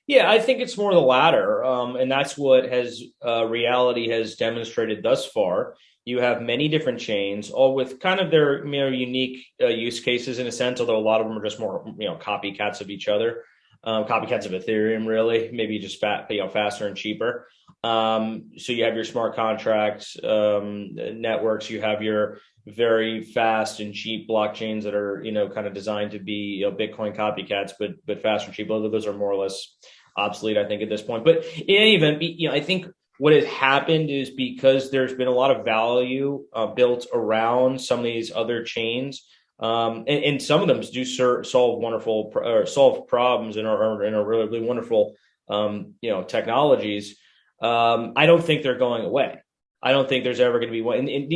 Yeah, 0.06 0.30
I 0.30 0.38
think 0.38 0.61
it's 0.61 0.78
more 0.78 0.94
the 0.94 1.00
latter, 1.00 1.62
um, 1.62 1.96
and 1.96 2.11
that's 2.11 2.38
what 2.38 2.64
has 2.64 3.02
uh, 3.25 3.44
reality 3.44 4.08
has 4.08 4.37
demonstrated 4.37 5.02
thus 5.02 5.26
far. 5.26 5.75
You 6.06 6.20
have 6.20 6.40
many 6.40 6.68
different 6.68 7.00
chains, 7.00 7.50
all 7.50 7.75
with 7.75 8.00
kind 8.00 8.20
of 8.20 8.30
their 8.30 8.64
you 8.64 8.80
know, 8.80 8.88
unique 8.88 9.44
uh, 9.60 9.66
use 9.66 10.00
cases 10.00 10.38
in 10.38 10.46
a 10.46 10.52
sense. 10.52 10.80
Although 10.80 10.96
a 10.96 10.98
lot 10.98 11.20
of 11.20 11.28
them 11.28 11.36
are 11.36 11.44
just 11.44 11.60
more 11.60 11.84
you 11.98 12.08
know 12.08 12.16
copycats 12.16 12.80
of 12.80 12.88
each 12.88 13.08
other, 13.08 13.42
um, 13.84 14.04
copycats 14.04 14.46
of 14.46 14.52
Ethereum, 14.52 15.06
really, 15.06 15.50
maybe 15.52 15.78
just 15.78 16.00
fat, 16.00 16.30
you 16.30 16.38
know, 16.38 16.48
faster 16.48 16.86
and 16.86 16.96
cheaper. 16.96 17.48
Um, 17.84 18.52
so 18.56 18.72
you 18.72 18.84
have 18.84 18.94
your 18.94 19.04
smart 19.04 19.36
contracts 19.36 20.16
um, 20.25 20.94
networks, 20.94 21.68
you 21.68 21.80
have 21.82 22.02
your 22.02 22.38
very 22.66 23.22
fast 23.22 23.78
and 23.78 23.94
cheap 23.94 24.28
blockchains 24.28 24.82
that 24.82 24.94
are 24.94 25.22
you 25.22 25.30
know 25.30 25.48
kind 25.48 25.68
of 25.68 25.75
designed 25.75 26.10
to 26.10 26.18
be 26.18 26.58
you 26.60 26.70
know, 26.70 26.76
Bitcoin 26.76 27.16
copycats, 27.16 27.72
but 27.78 27.90
but 28.06 28.22
faster 28.22 28.46
and 28.46 28.54
cheap. 28.54 28.70
Although 28.70 28.90
those 28.90 29.06
are 29.06 29.12
more 29.12 29.30
or 29.30 29.42
less 29.42 29.76
obsolete, 30.16 30.58
I 30.58 30.66
think, 30.66 30.82
at 30.82 30.88
this 30.88 31.02
point. 31.02 31.25
But 31.25 31.44
in 31.44 31.76
any 31.76 31.94
event, 31.94 32.22
you 32.22 32.48
know, 32.48 32.54
I 32.54 32.60
think 32.60 32.86
what 33.18 33.32
has 33.32 33.44
happened 33.44 34.11
is 34.11 34.30
because 34.30 34.90
there's 34.90 35.14
been 35.14 35.28
a 35.28 35.32
lot 35.32 35.50
of 35.50 35.64
value 35.64 36.44
uh, 36.52 36.66
built 36.66 37.06
around 37.12 37.80
some 37.80 37.99
of 37.99 38.04
these 38.04 38.32
other 38.35 38.64
chains. 38.64 39.26
Um, 39.58 40.04
and, 40.06 40.23
and, 40.23 40.42
some 40.42 40.61
of 40.61 40.68
them 40.68 40.82
do 40.82 41.02
ser- 41.04 41.42
solve 41.42 41.80
wonderful 41.80 42.30
or 42.35 42.66
solve 42.66 43.08
problems 43.08 43.56
and 43.56 43.66
are, 43.66 44.02
and 44.02 44.14
are 44.14 44.23
really, 44.25 44.44
really 44.44 44.61
wonderful, 44.61 45.14
um, 45.49 45.94
you 46.02 46.11
know, 46.11 46.23
technologies. 46.23 47.16
Um, 47.62 48.12
I 48.16 48.26
don't 48.26 48.44
think 48.44 48.62
they're 48.62 48.76
going 48.76 49.06
away. 49.06 49.40
I 49.82 49.92
don't 49.92 50.08
think 50.08 50.25
there's 50.25 50.40
ever 50.40 50.58
going 50.58 50.68
to 50.68 50.73
be 50.73 50.82
one. 50.82 50.99
And, 50.99 51.08
and 51.08 51.32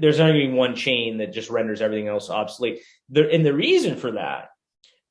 there's 0.00 0.20
only 0.20 0.48
one 0.48 0.74
chain 0.74 1.18
that 1.18 1.32
just 1.32 1.48
renders 1.48 1.80
everything 1.80 2.08
else 2.08 2.28
obsolete. 2.28 2.80
There, 3.08 3.30
and 3.30 3.44
the 3.44 3.54
reason 3.54 3.96
for 3.96 4.12
that 4.12 4.48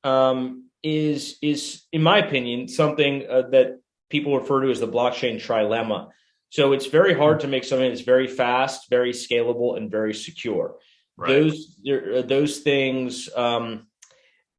um, 0.04 0.68
is 0.82 1.38
is 1.42 1.82
in 1.92 2.02
my 2.02 2.18
opinion 2.18 2.68
something 2.68 3.24
uh, 3.28 3.42
that 3.50 3.80
people 4.12 4.38
refer 4.38 4.60
to 4.60 4.70
as 4.70 4.78
the 4.78 4.86
blockchain 4.86 5.36
trilemma. 5.36 6.10
So 6.50 6.74
it's 6.74 6.86
very 6.86 7.14
hard 7.14 7.40
to 7.40 7.48
make 7.48 7.64
something 7.64 7.88
that's 7.88 8.02
very 8.02 8.28
fast, 8.28 8.90
very 8.90 9.12
scalable, 9.12 9.78
and 9.78 9.90
very 9.90 10.12
secure. 10.12 10.76
Right. 11.16 11.28
Those 11.28 11.80
those 12.26 12.58
things 12.58 13.30
um, 13.34 13.86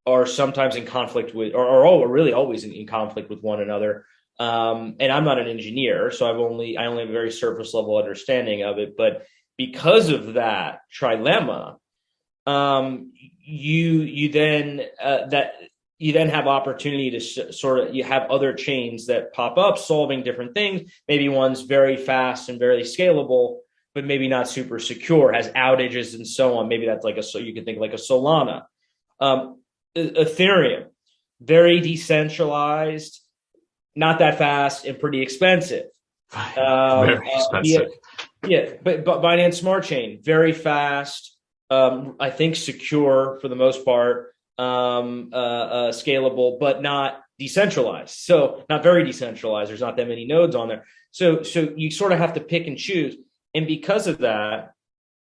are 0.05 0.25
sometimes 0.25 0.75
in 0.75 0.86
conflict 0.86 1.36
with, 1.36 1.53
or 1.53 1.65
are 1.65 1.86
all 1.86 2.05
really 2.07 2.33
always 2.33 2.63
in, 2.63 2.74
in 2.74 2.88
conflict 2.88 3.29
with 3.29 3.41
one 3.41 3.62
another. 3.62 4.05
Um, 4.39 4.95
and 5.00 5.12
I'm 5.12 5.24
not 5.24 5.38
an 5.38 5.48
engineer, 5.48 6.10
so 6.10 6.27
I've 6.27 6.39
only 6.39 6.77
I 6.77 6.88
only 6.88 7.01
have 7.01 7.10
a 7.10 7.19
very 7.22 7.31
surface 7.31 7.75
level 7.75 7.98
understanding 7.98 8.63
of 8.63 8.79
it. 8.79 8.98
But 8.98 9.27
because 9.55 10.10
of 10.10 10.33
that 10.33 10.79
trilemma, 11.00 11.77
um, 12.48 13.12
you 13.45 14.01
you 14.01 14.29
then 14.29 14.81
uh, 15.00 15.27
that 15.27 15.53
you 16.03 16.12
then 16.12 16.27
have 16.27 16.48
opportunity 16.48 17.12
to 17.12 17.19
sh- 17.22 17.55
sort 17.55 17.79
of 17.79 17.95
you 17.95 18.03
have 18.03 18.29
other 18.29 18.51
chains 18.51 19.05
that 19.05 19.31
pop 19.31 19.57
up 19.57 19.77
solving 19.77 20.22
different 20.22 20.53
things. 20.53 20.91
Maybe 21.07 21.29
one's 21.29 21.62
very 21.62 21.95
fast 21.95 22.50
and 22.50 22.60
very 22.60 22.81
scalable, 22.81 23.60
but 23.95 24.03
maybe 24.03 24.27
not 24.27 24.50
super 24.50 24.79
secure, 24.79 25.31
has 25.31 25.48
outages 25.51 26.13
and 26.13 26.27
so 26.27 26.57
on. 26.57 26.67
Maybe 26.67 26.88
that's 26.88 27.05
like 27.05 27.15
a 27.15 27.24
so 27.24 27.39
you 27.39 27.53
could 27.53 27.63
think 27.63 27.79
like 27.79 27.93
a 27.93 27.95
Solana, 27.95 28.65
um, 29.22 29.62
Ethereum, 29.95 30.88
very 31.39 31.79
decentralized, 31.79 33.22
not 33.95 34.19
that 34.19 34.38
fast 34.38 34.83
and 34.83 35.00
pretty 35.00 35.22
expensive. 35.22 35.86
Um, 36.36 37.05
very 37.05 37.29
expensive. 37.33 37.81
Uh, 37.81 37.88
yeah, 38.45 38.60
yeah, 38.60 38.74
but, 38.83 39.05
but 39.05 39.22
Binance 39.22 39.53
Smart 39.53 39.86
Chain, 39.86 40.19
very 40.22 40.51
fast. 40.51 41.38
Um, 41.69 42.17
I 42.19 42.29
think 42.29 42.57
secure 42.57 43.38
for 43.39 43.48
the 43.48 43.55
most 43.55 43.86
part 43.86 44.33
um, 44.57 45.29
uh, 45.33 45.36
uh, 45.36 45.91
scalable, 45.91 46.60
but 46.60 46.81
not 46.81 47.22
decentralized. 47.39 48.15
So 48.15 48.63
not 48.69 48.83
very 48.83 49.03
decentralized. 49.03 49.69
There's 49.69 49.81
not 49.81 49.98
that 49.98 50.07
many 50.07 50.25
nodes 50.25 50.55
on 50.55 50.67
there. 50.67 50.86
So 51.12 51.43
so 51.43 51.74
you 51.75 51.91
sort 51.91 52.12
of 52.12 52.19
have 52.19 52.33
to 52.33 52.39
pick 52.39 52.67
and 52.67 52.77
choose. 52.77 53.15
And 53.53 53.67
because 53.67 54.07
of 54.07 54.19
that, 54.19 54.74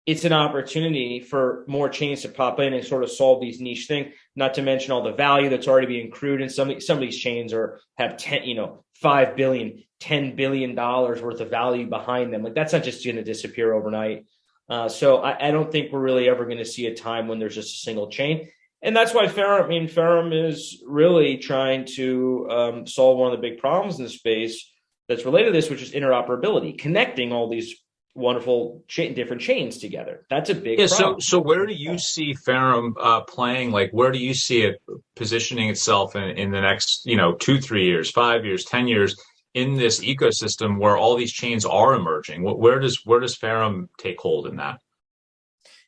it's 0.06 0.24
an 0.24 0.32
opportunity 0.32 1.20
for 1.20 1.64
more 1.68 1.88
chains 1.88 2.22
to 2.22 2.28
pop 2.28 2.58
in 2.58 2.72
and 2.72 2.84
sort 2.84 3.04
of 3.04 3.10
solve 3.10 3.40
these 3.40 3.60
niche 3.60 3.86
things. 3.86 4.14
Not 4.34 4.54
to 4.54 4.62
mention 4.62 4.92
all 4.92 5.02
the 5.02 5.12
value 5.12 5.48
that's 5.48 5.68
already 5.68 5.86
being 5.86 6.08
accrued. 6.08 6.40
And 6.42 6.50
some 6.50 6.80
some 6.80 6.96
of 6.96 7.02
these 7.02 7.18
chains 7.18 7.52
are 7.52 7.80
have 7.96 8.16
ten, 8.16 8.44
you 8.44 8.54
know, 8.54 8.84
five 8.94 9.36
billion, 9.36 9.84
ten 10.00 10.34
billion 10.34 10.74
dollars 10.74 11.22
worth 11.22 11.40
of 11.40 11.50
value 11.50 11.86
behind 11.86 12.32
them. 12.32 12.42
Like 12.42 12.54
that's 12.54 12.72
not 12.72 12.82
just 12.82 13.04
going 13.04 13.16
to 13.16 13.24
disappear 13.24 13.72
overnight. 13.72 14.26
Uh, 14.68 14.88
so 14.88 15.16
I, 15.18 15.48
I, 15.48 15.50
don't 15.50 15.72
think 15.72 15.90
we're 15.90 15.98
really 15.98 16.28
ever 16.28 16.44
going 16.44 16.58
to 16.58 16.64
see 16.64 16.86
a 16.86 16.94
time 16.94 17.26
when 17.26 17.40
there's 17.40 17.56
just 17.56 17.74
a 17.74 17.78
single 17.80 18.08
chain 18.08 18.48
and 18.82 18.96
that's 18.96 19.12
why 19.12 19.28
Ferrum, 19.28 19.64
I 19.64 19.68
mean, 19.68 19.88
Ferrum 19.88 20.32
is 20.32 20.82
really 20.86 21.36
trying 21.36 21.84
to 21.96 22.48
um, 22.50 22.86
solve 22.86 23.18
one 23.18 23.32
of 23.32 23.38
the 23.38 23.48
big 23.48 23.58
problems 23.58 23.98
in 23.98 24.04
the 24.04 24.10
space 24.10 24.70
that's 25.08 25.24
related 25.24 25.46
to 25.46 25.52
this, 25.52 25.68
which 25.68 25.82
is 25.82 25.92
interoperability, 25.92 26.78
connecting 26.78 27.32
all 27.32 27.48
these 27.48 27.74
wonderful 28.14 28.84
cha- 28.88 29.12
different 29.12 29.42
chains 29.42 29.78
together. 29.78 30.26
That's 30.30 30.50
a 30.50 30.54
big 30.54 30.78
yeah. 30.78 30.86
Problem. 30.86 31.20
So, 31.20 31.38
so 31.38 31.40
where 31.40 31.66
do 31.66 31.74
you 31.74 31.98
see 31.98 32.34
Ferrum 32.34 32.94
uh, 32.98 33.22
playing? 33.22 33.70
Like, 33.70 33.90
where 33.92 34.12
do 34.12 34.18
you 34.18 34.34
see 34.34 34.62
it 34.62 34.80
positioning 35.14 35.68
itself 35.68 36.16
in, 36.16 36.30
in 36.30 36.50
the 36.50 36.60
next, 36.60 37.04
you 37.04 37.16
know, 37.16 37.34
two, 37.34 37.60
three 37.60 37.86
years, 37.86 38.10
five 38.10 38.44
years, 38.44 38.64
ten 38.64 38.88
years 38.88 39.16
in 39.52 39.76
this 39.76 40.00
ecosystem 40.00 40.78
where 40.78 40.96
all 40.96 41.16
these 41.16 41.32
chains 41.32 41.64
are 41.64 41.94
emerging? 41.94 42.42
Where 42.42 42.78
does 42.78 43.04
where 43.04 43.20
does 43.20 43.36
Ferrum 43.36 43.88
take 43.98 44.20
hold 44.20 44.46
in 44.46 44.56
that? 44.56 44.80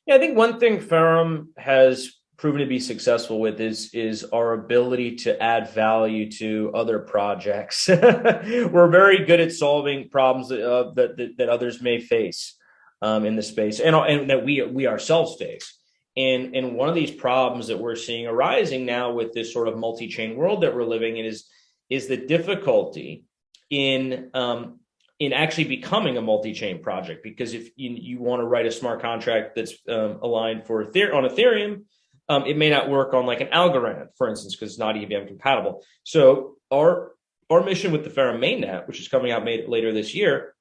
Yeah, 0.06 0.16
I 0.16 0.18
think 0.18 0.36
one 0.36 0.58
thing 0.58 0.80
Ferrum 0.80 1.52
has 1.56 2.12
proven 2.42 2.58
to 2.58 2.66
be 2.66 2.80
successful 2.80 3.38
with 3.38 3.60
is 3.60 3.94
is 3.94 4.24
our 4.24 4.54
ability 4.54 5.14
to 5.14 5.40
add 5.40 5.70
value 5.70 6.28
to 6.28 6.72
other 6.74 6.98
projects. 6.98 7.86
We're 7.88 8.90
very 8.90 9.24
good 9.24 9.38
at 9.38 9.52
solving 9.52 10.08
problems 10.08 10.48
that, 10.48 10.60
uh, 10.60 10.90
that, 10.94 11.16
that, 11.18 11.36
that 11.38 11.48
others 11.48 11.80
may 11.80 12.00
face 12.00 12.56
um, 13.00 13.24
in 13.24 13.36
the 13.36 13.44
space, 13.44 13.78
and 13.78 13.94
and 13.94 14.28
that 14.28 14.44
we 14.44 14.60
we 14.60 14.88
ourselves 14.88 15.36
face. 15.38 15.78
And 16.16 16.56
and 16.56 16.74
one 16.74 16.88
of 16.88 16.96
these 16.96 17.12
problems 17.12 17.68
that 17.68 17.78
we're 17.78 17.94
seeing 17.94 18.26
arising 18.26 18.84
now 18.86 19.12
with 19.12 19.32
this 19.32 19.52
sort 19.52 19.68
of 19.68 19.78
multi-chain 19.78 20.36
world 20.36 20.64
that 20.64 20.74
we're 20.74 20.82
living 20.82 21.18
in 21.18 21.24
is 21.24 21.48
is 21.90 22.08
the 22.08 22.16
difficulty 22.16 23.22
in 23.70 24.30
um, 24.34 24.80
in 25.20 25.32
actually 25.32 25.68
becoming 25.76 26.16
a 26.16 26.22
multi-chain 26.22 26.82
project 26.82 27.22
because 27.22 27.54
if 27.54 27.70
you, 27.76 27.90
you 27.90 28.18
want 28.18 28.40
to 28.40 28.46
write 28.46 28.66
a 28.66 28.72
smart 28.72 29.00
contract 29.00 29.54
that's 29.54 29.74
um, 29.88 30.18
aligned 30.22 30.66
for 30.66 30.82
Ether- 30.82 31.14
on 31.14 31.22
Ethereum, 31.22 31.84
um, 32.28 32.46
it 32.46 32.56
may 32.56 32.70
not 32.70 32.88
work 32.88 33.14
on 33.14 33.26
like 33.26 33.40
an 33.40 33.48
Algorand, 33.48 34.08
for 34.16 34.28
instance, 34.28 34.54
because 34.54 34.70
it's 34.70 34.78
not 34.78 34.96
EVM 34.96 35.26
compatible. 35.26 35.84
So 36.04 36.56
our 36.72 37.12
our 37.50 37.62
mission 37.62 37.92
with 37.92 38.04
the 38.04 38.10
Ferrum 38.10 38.40
mainnet, 38.40 38.86
which 38.86 39.00
is 39.00 39.08
coming 39.08 39.32
out 39.32 39.44
later 39.44 39.92
this 39.92 40.14
year, 40.14 40.54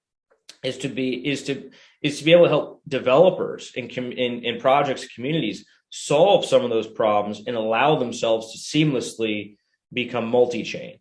is 0.64 0.80
to 0.80 0.90
be 0.90 1.28
is 1.28 1.44
to 1.44 1.72
is 2.02 2.20
to 2.20 2.26
be 2.26 2.32
able 2.32 2.44
to 2.44 2.50
help 2.50 2.82
developers 2.88 3.72
in 3.76 3.90
in, 3.90 4.44
in 4.44 4.60
projects 4.60 5.08
communities 5.14 5.66
solve 5.90 6.46
some 6.46 6.64
of 6.64 6.70
those 6.70 6.88
problems 6.88 7.44
and 7.48 7.56
allow 7.56 7.98
themselves 7.98 8.54
to 8.54 8.58
seamlessly 8.58 9.58
become 9.92 10.26
multi-chain. 10.26 10.98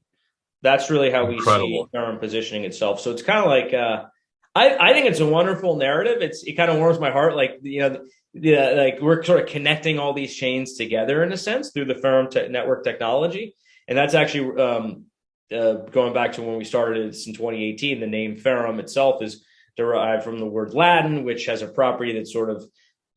That's 0.62 0.90
really 0.90 1.10
how 1.10 1.30
Incredible. 1.30 1.68
we 1.68 1.76
see 1.76 1.86
Ferrum 1.92 2.18
positioning 2.18 2.64
itself. 2.64 3.00
So 3.00 3.12
it's 3.12 3.22
kind 3.22 3.38
of 3.38 3.46
like 3.46 3.72
uh, 3.72 4.06
I, 4.54 4.76
I 4.90 4.92
think 4.92 5.06
it's 5.06 5.20
a 5.20 5.26
wonderful 5.26 5.76
narrative. 5.76 6.22
It's 6.22 6.42
it 6.42 6.54
kind 6.54 6.70
of 6.70 6.78
warms 6.78 6.98
my 6.98 7.10
heart. 7.10 7.36
Like 7.36 7.58
you 7.62 7.80
know, 7.80 8.04
yeah, 8.32 8.70
like 8.70 9.00
we're 9.00 9.22
sort 9.22 9.40
of 9.40 9.48
connecting 9.48 9.98
all 9.98 10.12
these 10.12 10.34
chains 10.34 10.74
together 10.74 11.22
in 11.22 11.32
a 11.32 11.36
sense 11.36 11.70
through 11.70 11.86
the 11.86 11.94
Ferrum 11.94 12.28
te- 12.28 12.48
network 12.48 12.84
technology, 12.84 13.54
and 13.86 13.96
that's 13.96 14.14
actually 14.14 14.60
um, 14.60 15.04
uh, 15.52 15.74
going 15.90 16.12
back 16.12 16.32
to 16.32 16.42
when 16.42 16.56
we 16.56 16.64
started 16.64 17.12
this 17.12 17.26
in 17.26 17.34
2018. 17.34 18.00
The 18.00 18.06
name 18.06 18.36
Ferrum 18.36 18.80
itself 18.80 19.22
is 19.22 19.44
derived 19.76 20.24
from 20.24 20.38
the 20.38 20.46
word 20.46 20.74
Latin, 20.74 21.24
which 21.24 21.46
has 21.46 21.62
a 21.62 21.68
property 21.68 22.14
that 22.14 22.26
sort 22.26 22.50
of 22.50 22.64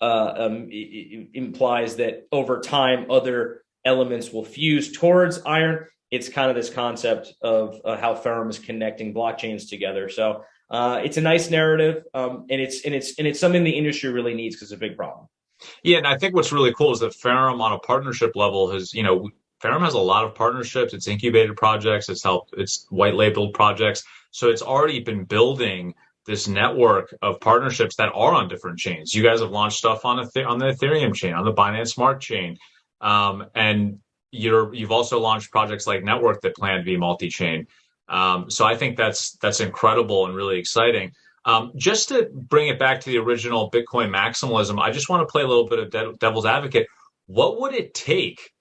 uh, 0.02 0.34
um, 0.38 0.70
implies 0.72 1.96
that 1.96 2.28
over 2.32 2.60
time 2.60 3.10
other 3.10 3.64
elements 3.86 4.32
will 4.32 4.46
fuse 4.46 4.92
towards 4.92 5.42
iron. 5.46 5.88
It's 6.12 6.30
kind 6.30 6.50
of 6.50 6.56
this 6.56 6.70
concept 6.70 7.34
of 7.42 7.80
uh, 7.84 7.98
how 7.98 8.14
Ferrum 8.14 8.50
is 8.50 8.60
connecting 8.60 9.14
blockchains 9.16 9.68
together. 9.68 10.10
So 10.10 10.44
uh, 10.70 11.02
it's 11.04 11.18
a 11.18 11.22
nice 11.22 11.50
narrative, 11.50 12.04
um, 12.14 12.46
and 12.50 12.60
it's 12.62 12.86
and 12.86 12.96
it's 12.96 13.18
and 13.20 13.28
it's 13.28 13.40
something 13.40 13.64
the 13.64 13.72
industry 13.72 14.12
really 14.12 14.34
needs 14.34 14.56
because 14.56 14.72
it's 14.72 14.78
a 14.78 14.80
big 14.80 14.98
problem. 14.98 15.28
Yeah, 15.84 15.98
and 15.98 16.08
I 16.08 16.18
think 16.18 16.36
what's 16.36 16.52
really 16.52 16.74
cool 16.74 16.92
is 16.92 17.00
that 17.00 17.14
Ferrum 17.14 17.62
on 17.62 17.74
a 17.74 17.80
partnership 17.80 18.36
level 18.36 18.72
has, 18.72 18.94
you 18.94 19.04
know, 19.04 19.30
Ferrum 19.60 19.84
has 19.84 19.94
a 19.94 20.00
lot 20.00 20.26
of 20.26 20.36
partnerships. 20.36 20.94
It's 20.94 21.08
incubated 21.08 21.56
projects. 21.56 22.10
It's 22.10 22.24
helped. 22.24 22.54
It's 22.58 22.86
white 22.90 23.16
labeled 23.16 23.54
projects. 23.54 24.04
So 24.32 24.50
it's 24.50 24.62
already 24.62 25.00
been 25.00 25.24
building 25.24 25.94
this 26.26 26.48
network 26.48 27.14
of 27.22 27.40
partnerships 27.40 27.96
that 27.98 28.12
are 28.14 28.34
on 28.34 28.48
different 28.48 28.80
chains. 28.80 29.14
You 29.14 29.24
guys 29.24 29.42
have 29.42 29.52
launched 29.52 29.78
stuff 29.78 30.06
on 30.06 30.20
a 30.20 30.44
on 30.44 30.58
the 30.58 30.74
Ethereum 30.74 31.14
chain, 31.14 31.34
on 31.34 31.46
the 31.46 31.54
Binance 31.54 31.90
Smart 31.90 32.22
chain, 32.22 32.58
um, 33.02 33.46
and 33.56 34.00
you're 34.32 34.74
you've 34.74 34.92
also 34.92 35.20
launched 35.20 35.52
projects 35.52 35.86
like 35.86 36.04
Network 36.04 36.42
that 36.42 36.56
plan 36.56 36.80
to 36.80 36.84
be 36.84 36.98
multi-chain. 36.98 37.68
Um, 38.10 38.50
so 38.50 38.66
I 38.66 38.76
think 38.76 38.98
that's 38.98 39.38
that's 39.42 39.60
incredible 39.60 40.26
and 40.26 40.36
really 40.36 40.60
exciting. 40.60 41.12
Um, 41.46 41.72
just 41.76 42.10
to 42.10 42.30
bring 42.34 42.70
it 42.70 42.80
back 42.80 43.02
to 43.02 43.10
the 43.10 43.18
original 43.18 43.70
Bitcoin 43.70 44.10
maximalism, 44.10 44.80
I 44.80 44.92
just 44.92 45.10
want 45.10 45.28
to 45.28 45.32
play 45.32 45.44
a 45.44 45.48
little 45.48 45.68
bit 45.68 45.80
of 45.80 45.90
de- 45.90 46.14
devil's 46.20 46.46
advocate. 46.46 46.88
What 47.28 47.60
would 47.60 47.74
it 47.74 47.94
take, 47.94 48.52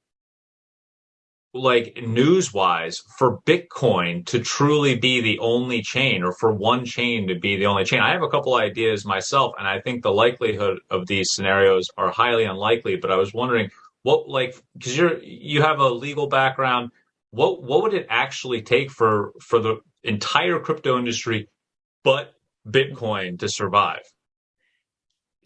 like 1.54 1.96
news 2.02 2.52
wise, 2.52 3.02
for 3.18 3.38
Bitcoin 3.42 4.26
to 4.26 4.40
truly 4.40 4.96
be 4.96 5.20
the 5.20 5.38
only 5.38 5.82
chain 5.82 6.24
or 6.24 6.32
for 6.32 6.52
one 6.52 6.84
chain 6.84 7.28
to 7.28 7.38
be 7.38 7.56
the 7.56 7.66
only 7.66 7.84
chain? 7.84 8.00
I 8.00 8.12
have 8.12 8.22
a 8.22 8.28
couple 8.28 8.54
ideas 8.54 9.04
myself, 9.04 9.54
and 9.58 9.68
I 9.68 9.80
think 9.80 10.02
the 10.02 10.12
likelihood 10.12 10.80
of 10.90 11.06
these 11.06 11.32
scenarios 11.32 11.88
are 11.96 12.10
highly 12.10 12.44
unlikely. 12.44 12.96
But 12.96 13.12
I 13.12 13.16
was 13.16 13.32
wondering 13.32 13.70
what, 14.02 14.28
like, 14.28 14.56
because 14.74 14.96
you're 14.96 15.18
you 15.22 15.62
have 15.62 15.78
a 15.78 15.88
legal 15.88 16.26
background 16.26 16.90
what 17.32 17.62
what 17.62 17.82
would 17.82 17.94
it 17.94 18.06
actually 18.08 18.62
take 18.62 18.90
for 18.90 19.32
for 19.40 19.58
the 19.58 19.76
entire 20.04 20.60
crypto 20.60 20.98
industry 20.98 21.48
but 22.04 22.32
bitcoin 22.68 23.38
to 23.40 23.48
survive? 23.48 24.02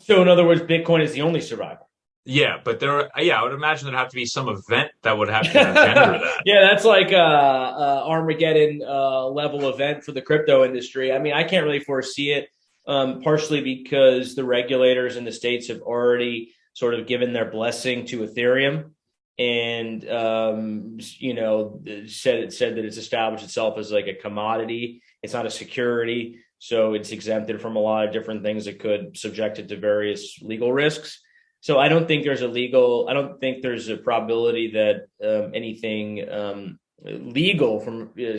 So 0.01 0.21
in 0.21 0.29
other 0.29 0.45
words 0.45 0.61
bitcoin 0.61 1.03
is 1.03 1.13
the 1.13 1.23
only 1.23 1.41
survivor. 1.41 1.81
Yeah 2.25 2.57
but 2.63 2.81
there 2.81 3.09
yeah 3.17 3.41
i 3.41 3.43
would 3.45 3.55
imagine 3.55 3.87
there'd 3.87 3.99
have 3.99 4.11
to 4.11 4.17
be 4.17 4.27
some 4.27 4.49
event 4.49 4.91
that 5.03 5.17
would 5.17 5.29
have 5.29 5.45
to 5.45 5.59
engender 5.59 6.19
that. 6.19 6.43
Yeah 6.45 6.61
that's 6.61 6.85
like 6.85 7.13
a, 7.13 7.17
a 7.17 8.05
armageddon 8.07 8.83
uh, 8.87 9.27
level 9.27 9.69
event 9.71 10.05
for 10.05 10.13
the 10.13 10.23
crypto 10.23 10.65
industry. 10.65 11.13
I 11.13 11.19
mean 11.21 11.33
i 11.33 11.45
can't 11.45 11.65
really 11.65 11.81
foresee 11.81 12.33
it 12.33 12.49
um, 12.89 13.21
partially 13.23 13.63
because 13.63 14.35
the 14.35 14.45
regulators 14.45 15.17
in 15.17 15.25
the 15.25 15.33
states 15.33 15.69
have 15.69 15.81
already 15.81 16.53
sort 16.73 16.95
of 16.95 17.07
given 17.07 17.33
their 17.33 17.51
blessing 17.51 18.07
to 18.07 18.19
ethereum 18.27 18.91
and 19.39 20.09
um, 20.09 20.99
you 21.19 21.35
know 21.35 21.81
said 22.07 22.39
it 22.39 22.53
said 22.53 22.77
that 22.77 22.85
it's 22.85 22.97
established 22.97 23.45
itself 23.45 23.79
as 23.79 23.93
like 23.93 24.07
a 24.07 24.15
commodity. 24.15 25.03
It's 25.23 25.35
not 25.35 25.47
a 25.47 25.51
security, 25.51 26.39
so 26.59 26.95
it's 26.95 27.11
exempted 27.11 27.61
from 27.61 27.77
a 27.77 27.81
lot 27.81 28.07
of 28.07 28.13
different 28.13 28.43
things 28.43 28.65
that 28.65 28.81
could 28.81 29.17
subject 29.17 29.59
it 29.59 29.69
to 29.69 29.77
various 29.77 30.41
legal 30.41 30.73
risks. 30.73 31.21
So 31.61 31.79
I 31.79 31.89
don't 31.89 32.07
think 32.07 32.25
there's 32.25 32.43
a 32.43 32.49
legal. 32.49 33.09
I 33.09 33.13
don't 33.13 33.41
think 33.41 33.63
there's 33.63 33.89
a 33.89 33.97
probability 33.97 34.73
that 34.73 35.09
um, 35.23 35.53
anything 35.55 36.29
um, 36.31 36.79
legal 37.05 37.81
from 37.81 38.11
uh, 38.19 38.39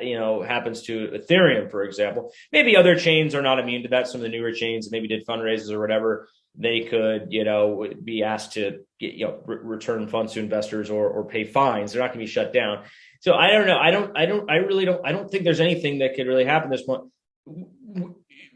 you 0.00 0.18
know 0.18 0.42
happens 0.42 0.82
to 0.82 1.08
Ethereum, 1.08 1.70
for 1.70 1.82
example. 1.82 2.32
Maybe 2.52 2.76
other 2.76 2.98
chains 2.98 3.34
are 3.34 3.42
not 3.42 3.58
immune 3.58 3.82
to 3.82 3.88
that. 3.90 4.08
Some 4.08 4.20
of 4.20 4.22
the 4.22 4.36
newer 4.36 4.52
chains 4.52 4.90
maybe 4.90 5.08
did 5.08 5.26
fundraisers 5.26 5.70
or 5.70 5.80
whatever. 5.80 6.28
They 6.54 6.80
could 6.80 7.28
you 7.30 7.44
know 7.44 7.88
be 8.02 8.22
asked 8.22 8.54
to 8.54 8.80
get, 8.98 9.14
you 9.14 9.26
know 9.26 9.42
re- 9.46 9.58
return 9.62 10.08
funds 10.08 10.32
to 10.32 10.40
investors 10.40 10.90
or 10.90 11.08
or 11.08 11.24
pay 11.24 11.44
fines. 11.44 11.92
They're 11.92 12.02
not 12.02 12.08
going 12.08 12.20
to 12.20 12.26
be 12.26 12.30
shut 12.30 12.52
down. 12.52 12.84
So 13.20 13.34
I 13.34 13.52
don't 13.52 13.66
know. 13.66 13.78
I 13.78 13.90
don't. 13.90 14.16
I 14.16 14.26
don't. 14.26 14.50
I 14.50 14.56
really 14.56 14.84
don't. 14.84 15.04
I 15.06 15.12
don't 15.12 15.30
think 15.30 15.44
there's 15.44 15.60
anything 15.60 15.98
that 15.98 16.14
could 16.14 16.26
really 16.26 16.44
happen 16.44 16.70
this 16.70 16.82
point 16.82 17.04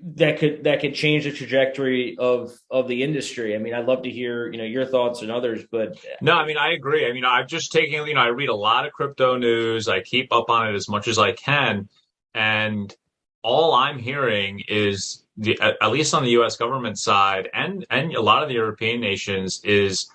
that 0.02 0.38
could 0.38 0.64
that 0.64 0.80
could 0.80 0.94
change 0.94 1.25
the 1.25 1.32
trajectory 1.32 2.16
of 2.18 2.59
of 2.71 2.88
the 2.88 3.02
industry. 3.02 3.54
I 3.54 3.59
mean, 3.59 3.73
I'd 3.73 3.87
love 3.87 4.02
to 4.02 4.11
hear 4.11 4.50
you 4.50 4.59
know 4.59 4.64
your 4.64 4.85
thoughts 4.85 5.23
and 5.23 5.30
others, 5.30 5.64
but 5.71 6.04
no, 6.21 6.35
I 6.35 6.47
mean, 6.47 6.56
I 6.56 6.73
agree. 6.73 7.06
I 7.09 7.12
mean, 7.12 7.25
I've 7.25 7.47
just 7.47 7.73
taken 7.73 8.06
you 8.06 8.14
know 8.14 8.21
I 8.21 8.28
read 8.28 8.49
a 8.49 8.54
lot 8.54 8.85
of 8.85 8.92
crypto 8.92 9.37
news. 9.37 9.88
I 9.88 10.00
keep 10.00 10.32
up 10.32 10.50
on 10.50 10.68
it 10.68 10.75
as 10.75 10.88
much 10.88 11.06
as 11.06 11.18
I 11.18 11.32
can, 11.32 11.88
and 12.35 12.94
all 13.42 13.75
I'm 13.75 13.99
hearing 13.99 14.62
is 14.66 15.25
the 15.37 15.59
at 15.61 15.90
least 15.92 16.14
on 16.14 16.25
the 16.25 16.30
U.S. 16.30 16.56
government 16.56 16.99
side 16.99 17.49
and 17.54 17.87
and 17.90 18.14
a 18.14 18.21
lot 18.21 18.42
of 18.42 18.49
the 18.49 18.56
European 18.56 19.00
nations 19.00 19.61
is 19.64 20.11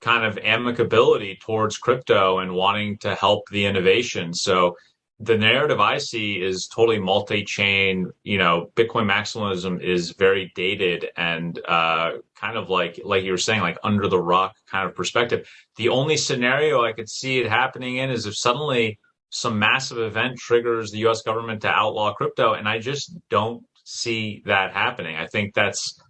kind 0.00 0.24
of 0.24 0.36
amicability 0.36 1.38
towards 1.40 1.78
crypto 1.78 2.38
and 2.38 2.52
wanting 2.52 2.98
to 2.98 3.14
help 3.14 3.48
the 3.50 3.66
innovation. 3.66 4.32
So 4.32 4.76
the 5.20 5.36
narrative 5.36 5.80
I 5.80 5.98
see 5.98 6.40
is 6.40 6.68
totally 6.68 6.98
multi-chain. 6.98 8.10
You 8.22 8.38
know, 8.38 8.70
Bitcoin 8.76 9.10
maximalism 9.10 9.82
is 9.82 10.12
very 10.12 10.52
dated 10.54 11.08
and 11.16 11.58
uh, 11.66 12.12
kind 12.36 12.56
of 12.56 12.70
like 12.70 13.00
like 13.04 13.24
you 13.24 13.32
were 13.32 13.38
saying, 13.38 13.60
like 13.60 13.78
under 13.82 14.08
the 14.08 14.20
rock 14.20 14.54
kind 14.70 14.88
of 14.88 14.94
perspective. 14.94 15.48
The 15.76 15.88
only 15.88 16.16
scenario 16.16 16.84
I 16.84 16.92
could 16.92 17.08
see 17.08 17.38
it 17.38 17.48
happening 17.48 17.96
in 17.96 18.10
is 18.10 18.26
if 18.26 18.36
suddenly 18.36 18.98
some 19.30 19.58
massive 19.58 19.98
event 19.98 20.38
triggers 20.38 20.90
the 20.90 20.98
U.S. 20.98 21.22
government 21.22 21.62
to 21.62 21.68
outlaw 21.68 22.14
crypto, 22.14 22.54
and 22.54 22.68
I 22.68 22.78
just 22.78 23.14
don't 23.28 23.62
see 23.84 24.42
that 24.46 24.72
happening. 24.72 25.16
I 25.16 25.26
think 25.26 25.54
that's 25.54 26.00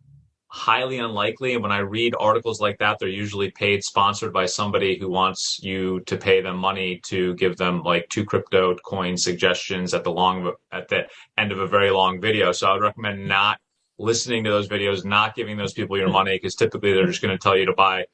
highly 0.48 0.98
unlikely. 0.98 1.54
And 1.54 1.62
when 1.62 1.72
I 1.72 1.78
read 1.78 2.14
articles 2.18 2.60
like 2.60 2.78
that, 2.78 2.98
they're 2.98 3.08
usually 3.08 3.50
paid, 3.50 3.84
sponsored 3.84 4.32
by 4.32 4.46
somebody 4.46 4.98
who 4.98 5.10
wants 5.10 5.60
you 5.62 6.00
to 6.00 6.16
pay 6.16 6.40
them 6.40 6.56
money 6.56 7.00
to 7.04 7.34
give 7.34 7.56
them 7.56 7.82
like 7.82 8.08
two 8.08 8.24
crypto 8.24 8.74
coin 8.76 9.16
suggestions 9.16 9.92
at 9.92 10.04
the 10.04 10.10
long 10.10 10.52
at 10.72 10.88
the 10.88 11.06
end 11.36 11.52
of 11.52 11.60
a 11.60 11.66
very 11.66 11.90
long 11.90 12.20
video. 12.20 12.52
So 12.52 12.66
I 12.66 12.72
would 12.72 12.82
recommend 12.82 13.28
not 13.28 13.58
listening 13.98 14.44
to 14.44 14.50
those 14.50 14.68
videos, 14.68 15.04
not 15.04 15.34
giving 15.34 15.56
those 15.56 15.74
people 15.74 15.98
your 15.98 16.08
money 16.08 16.36
because 16.36 16.54
typically 16.54 16.92
they're 16.92 17.06
just 17.06 17.20
going 17.20 17.36
to 17.36 17.42
tell 17.42 17.56
you 17.56 17.66
to 17.66 17.74
buy 17.74 18.06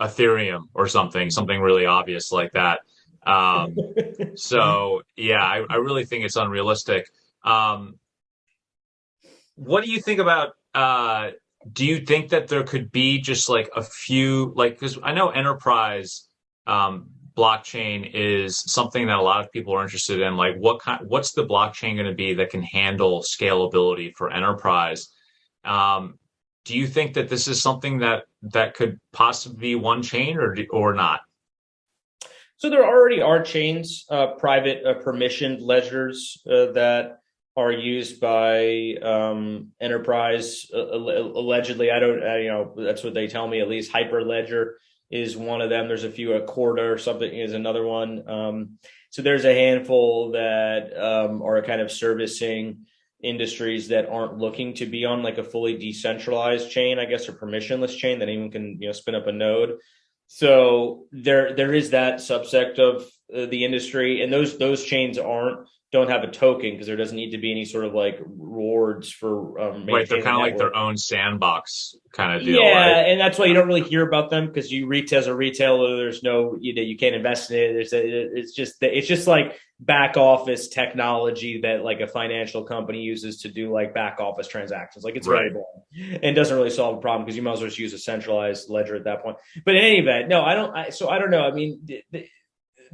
Ethereum 0.00 0.68
or 0.74 0.88
something, 0.88 1.30
something 1.30 1.60
really 1.60 1.86
obvious 1.86 2.32
like 2.32 2.52
that. 2.52 2.80
Um, 3.26 3.76
so 4.36 5.02
yeah, 5.16 5.42
I, 5.42 5.64
I, 5.68 5.76
really 5.76 6.04
think 6.04 6.24
it's 6.24 6.36
unrealistic. 6.36 7.10
Um, 7.42 7.98
what 9.56 9.82
do 9.82 9.90
you 9.90 10.00
think 10.00 10.20
about 10.20 10.52
uh, 10.74 11.30
do 11.72 11.84
you 11.84 11.98
think 12.04 12.28
that 12.30 12.48
there 12.48 12.62
could 12.62 12.90
be 12.92 13.18
just 13.20 13.48
like 13.48 13.70
a 13.74 13.82
few 13.82 14.52
like 14.56 14.74
because 14.74 14.98
i 15.02 15.12
know 15.12 15.30
enterprise 15.30 16.28
um, 16.66 17.10
blockchain 17.36 18.08
is 18.14 18.62
something 18.72 19.06
that 19.06 19.18
a 19.18 19.22
lot 19.22 19.44
of 19.44 19.50
people 19.50 19.74
are 19.74 19.82
interested 19.82 20.20
in 20.20 20.36
like 20.36 20.56
what 20.56 20.80
kind 20.80 21.04
what's 21.08 21.32
the 21.32 21.46
blockchain 21.46 21.96
going 21.96 22.06
to 22.06 22.14
be 22.14 22.34
that 22.34 22.50
can 22.50 22.62
handle 22.62 23.22
scalability 23.22 24.14
for 24.16 24.30
enterprise? 24.30 25.08
Um, 25.64 26.18
do 26.64 26.76
you 26.76 26.86
think 26.86 27.14
that 27.14 27.28
this 27.28 27.48
is 27.48 27.60
something 27.60 27.98
that 27.98 28.24
that 28.42 28.74
could 28.74 29.00
possibly 29.12 29.58
be 29.58 29.74
one 29.74 30.02
chain 30.02 30.38
or 30.38 30.56
or 30.70 30.94
not? 30.94 31.20
So 32.56 32.70
there 32.70 32.86
already 32.86 33.20
are 33.20 33.42
chains 33.42 34.06
uh, 34.08 34.28
private 34.38 34.84
uh, 34.86 34.94
permissioned 35.02 35.60
ledgers 35.60 36.40
uh, 36.46 36.72
that 36.72 37.18
are 37.56 37.72
used 37.72 38.20
by 38.20 38.94
um, 39.00 39.72
enterprise 39.80 40.66
uh, 40.74 40.78
allegedly. 40.78 41.90
I 41.90 42.00
don't, 42.00 42.22
I, 42.22 42.38
you 42.38 42.48
know, 42.48 42.74
that's 42.76 43.04
what 43.04 43.14
they 43.14 43.28
tell 43.28 43.46
me. 43.46 43.60
At 43.60 43.68
least 43.68 43.92
Hyperledger 43.92 44.72
is 45.10 45.36
one 45.36 45.60
of 45.60 45.70
them. 45.70 45.86
There's 45.86 46.04
a 46.04 46.10
few. 46.10 46.32
A 46.32 46.42
Corda 46.42 46.82
or 46.82 46.98
something 46.98 47.32
is 47.32 47.52
another 47.52 47.86
one. 47.86 48.28
Um, 48.28 48.78
so 49.10 49.22
there's 49.22 49.44
a 49.44 49.54
handful 49.54 50.32
that 50.32 50.96
um, 51.00 51.42
are 51.42 51.62
kind 51.62 51.80
of 51.80 51.92
servicing 51.92 52.86
industries 53.22 53.88
that 53.88 54.08
aren't 54.08 54.38
looking 54.38 54.74
to 54.74 54.86
be 54.86 55.04
on 55.04 55.22
like 55.22 55.38
a 55.38 55.44
fully 55.44 55.78
decentralized 55.78 56.70
chain, 56.70 56.98
I 56.98 57.04
guess, 57.04 57.28
or 57.28 57.32
permissionless 57.32 57.96
chain 57.96 58.18
that 58.18 58.28
anyone 58.28 58.50
can 58.50 58.78
you 58.80 58.88
know 58.88 58.92
spin 58.92 59.14
up 59.14 59.28
a 59.28 59.32
node. 59.32 59.78
So 60.26 61.06
there 61.12 61.54
there 61.54 61.72
is 61.72 61.90
that 61.90 62.16
subsect 62.16 62.80
of 62.80 63.02
uh, 63.32 63.46
the 63.46 63.64
industry, 63.64 64.22
and 64.22 64.32
those 64.32 64.58
those 64.58 64.84
chains 64.84 65.18
aren't 65.18 65.68
don't 65.94 66.10
have 66.10 66.24
a 66.24 66.30
token 66.30 66.72
because 66.72 66.88
there 66.88 66.96
doesn't 66.96 67.14
need 67.14 67.30
to 67.30 67.38
be 67.38 67.52
any 67.52 67.64
sort 67.64 67.84
of 67.84 67.94
like 67.94 68.18
rewards 68.18 69.12
for 69.12 69.60
um, 69.60 69.86
right. 69.86 70.08
They're 70.08 70.22
kind 70.22 70.34
of 70.34 70.42
like 70.42 70.58
their 70.58 70.74
own 70.74 70.96
sandbox 70.96 71.94
kind 72.12 72.36
of 72.36 72.44
deal. 72.44 72.60
Yeah, 72.60 72.72
right? 72.72 73.08
and 73.10 73.20
that's 73.20 73.38
why 73.38 73.44
you 73.44 73.54
don't 73.54 73.68
really 73.68 73.84
hear 73.84 74.04
about 74.04 74.28
them 74.28 74.48
because 74.48 74.72
you 74.72 74.88
retail 74.88 75.20
as 75.20 75.28
a 75.28 75.34
retailer. 75.36 75.96
There's 75.96 76.24
no 76.24 76.56
you 76.60 76.74
know 76.74 76.82
you 76.82 76.96
can't 76.96 77.14
invest 77.14 77.52
in 77.52 77.58
it. 77.58 77.72
There's 77.74 77.92
a, 77.92 78.02
it's 78.36 78.52
just 78.54 78.82
it's 78.82 79.06
just 79.06 79.28
like 79.28 79.56
back 79.78 80.16
office 80.16 80.66
technology 80.66 81.60
that 81.60 81.84
like 81.84 82.00
a 82.00 82.08
financial 82.08 82.64
company 82.64 83.00
uses 83.00 83.42
to 83.42 83.48
do 83.48 83.72
like 83.72 83.94
back 83.94 84.18
office 84.18 84.48
transactions. 84.48 85.04
Like 85.04 85.14
it's 85.14 85.28
right. 85.28 85.42
very 85.42 85.50
boring 85.52 86.20
and 86.24 86.34
doesn't 86.34 86.56
really 86.56 86.70
solve 86.70 86.98
a 86.98 87.00
problem 87.00 87.24
because 87.24 87.36
you 87.36 87.42
might 87.42 87.52
as 87.52 87.60
well 87.60 87.68
just 87.68 87.78
use 87.78 87.92
a 87.92 87.98
centralized 87.98 88.68
ledger 88.68 88.96
at 88.96 89.04
that 89.04 89.22
point. 89.22 89.36
But 89.64 89.76
in 89.76 89.84
any 89.84 89.98
event, 90.00 90.28
no, 90.28 90.42
I 90.42 90.56
don't. 90.56 90.76
I, 90.76 90.90
so 90.90 91.08
I 91.08 91.20
don't 91.20 91.30
know. 91.30 91.44
I 91.44 91.52
mean. 91.52 91.78
The, 91.84 92.02
the, 92.10 92.28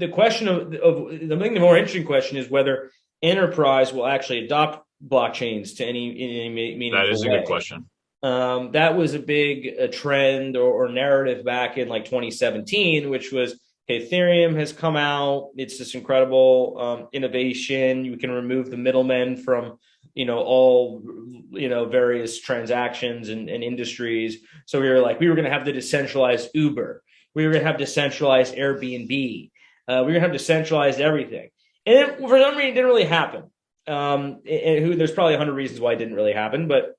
the 0.01 0.09
question 0.09 0.49
of, 0.49 0.75
of 0.75 1.11
the 1.29 1.37
thing, 1.39 1.55
the 1.55 1.61
more 1.61 1.77
interesting 1.77 2.05
question 2.05 2.37
is 2.39 2.51
whether 2.51 2.91
enterprise 3.23 3.93
will 3.93 4.07
actually 4.07 4.45
adopt 4.47 4.85
blockchains 5.07 5.77
to 5.77 5.85
any, 5.85 6.11
any 6.11 6.49
meaningful 6.49 7.01
That 7.01 7.13
is 7.13 7.25
a 7.25 7.29
way. 7.29 7.39
good 7.39 7.47
question. 7.47 7.89
Um, 8.23 8.73
that 8.73 8.97
was 8.97 9.15
a 9.15 9.19
big 9.19 9.67
a 9.67 9.89
trend 9.89 10.57
or, 10.57 10.85
or, 10.85 10.89
narrative 10.91 11.43
back 11.43 11.79
in 11.79 11.89
like 11.89 12.05
2017, 12.05 13.09
which 13.09 13.33
was 13.33 13.59
Ethereum 13.89 14.55
has 14.57 14.75
come 14.75 14.97
out. 14.97 15.49
It's 15.57 15.79
this 15.79 15.95
incredible 15.95 16.77
um, 16.79 17.09
innovation. 17.13 18.05
You 18.05 18.19
can 18.19 18.31
remove 18.31 18.71
the 18.71 18.77
middlemen 18.77 19.39
from 19.39 19.79
you 20.15 20.27
know 20.27 20.39
all 20.39 21.03
you 21.51 21.71
know 21.71 21.87
various 21.87 22.39
transactions 22.39 23.31
and, 23.31 23.49
and 23.49 23.65
industries. 23.65 24.39
So 24.67 24.83
we 24.83 24.91
were 24.91 25.01
like, 25.01 25.19
we 25.19 25.29
were 25.29 25.35
going 25.35 25.47
to 25.47 25.53
have 25.53 25.65
the 25.65 25.73
decentralized 25.73 26.51
Uber. 26.53 27.03
We 27.35 27.47
were 27.47 27.53
going 27.53 27.65
to 27.65 27.71
have 27.71 27.79
decentralized 27.79 28.55
Airbnb. 28.55 29.50
Uh, 29.91 30.05
we 30.05 30.13
are 30.13 30.13
going 30.13 30.15
to 30.15 30.21
have 30.21 30.33
decentralized 30.33 31.01
everything. 31.01 31.51
And 31.85 31.97
it, 31.97 32.19
for 32.21 32.39
some 32.39 32.57
reason, 32.57 32.71
it 32.71 32.75
didn't 32.75 32.87
really 32.87 33.05
happen. 33.05 33.51
Um, 33.89 34.41
and 34.49 34.85
who 34.85 34.95
there's 34.95 35.11
probably 35.11 35.35
a 35.35 35.39
hundred 35.39 35.55
reasons 35.55 35.81
why 35.81 35.95
it 35.95 35.97
didn't 35.97 36.15
really 36.15 36.33
happen, 36.33 36.69
but 36.69 36.95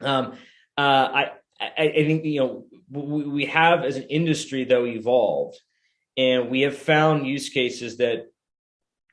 um, 0.00 0.34
uh, 0.78 0.80
I, 0.80 1.30
I, 1.60 1.72
I 1.78 2.04
think 2.04 2.24
you 2.24 2.38
know 2.38 2.66
we, 2.90 3.24
we 3.24 3.44
have 3.46 3.82
as 3.82 3.96
an 3.96 4.04
industry 4.04 4.64
though 4.64 4.86
evolved, 4.86 5.58
and 6.16 6.48
we 6.48 6.60
have 6.60 6.76
found 6.76 7.26
use 7.26 7.48
cases 7.48 7.96
that 7.96 8.26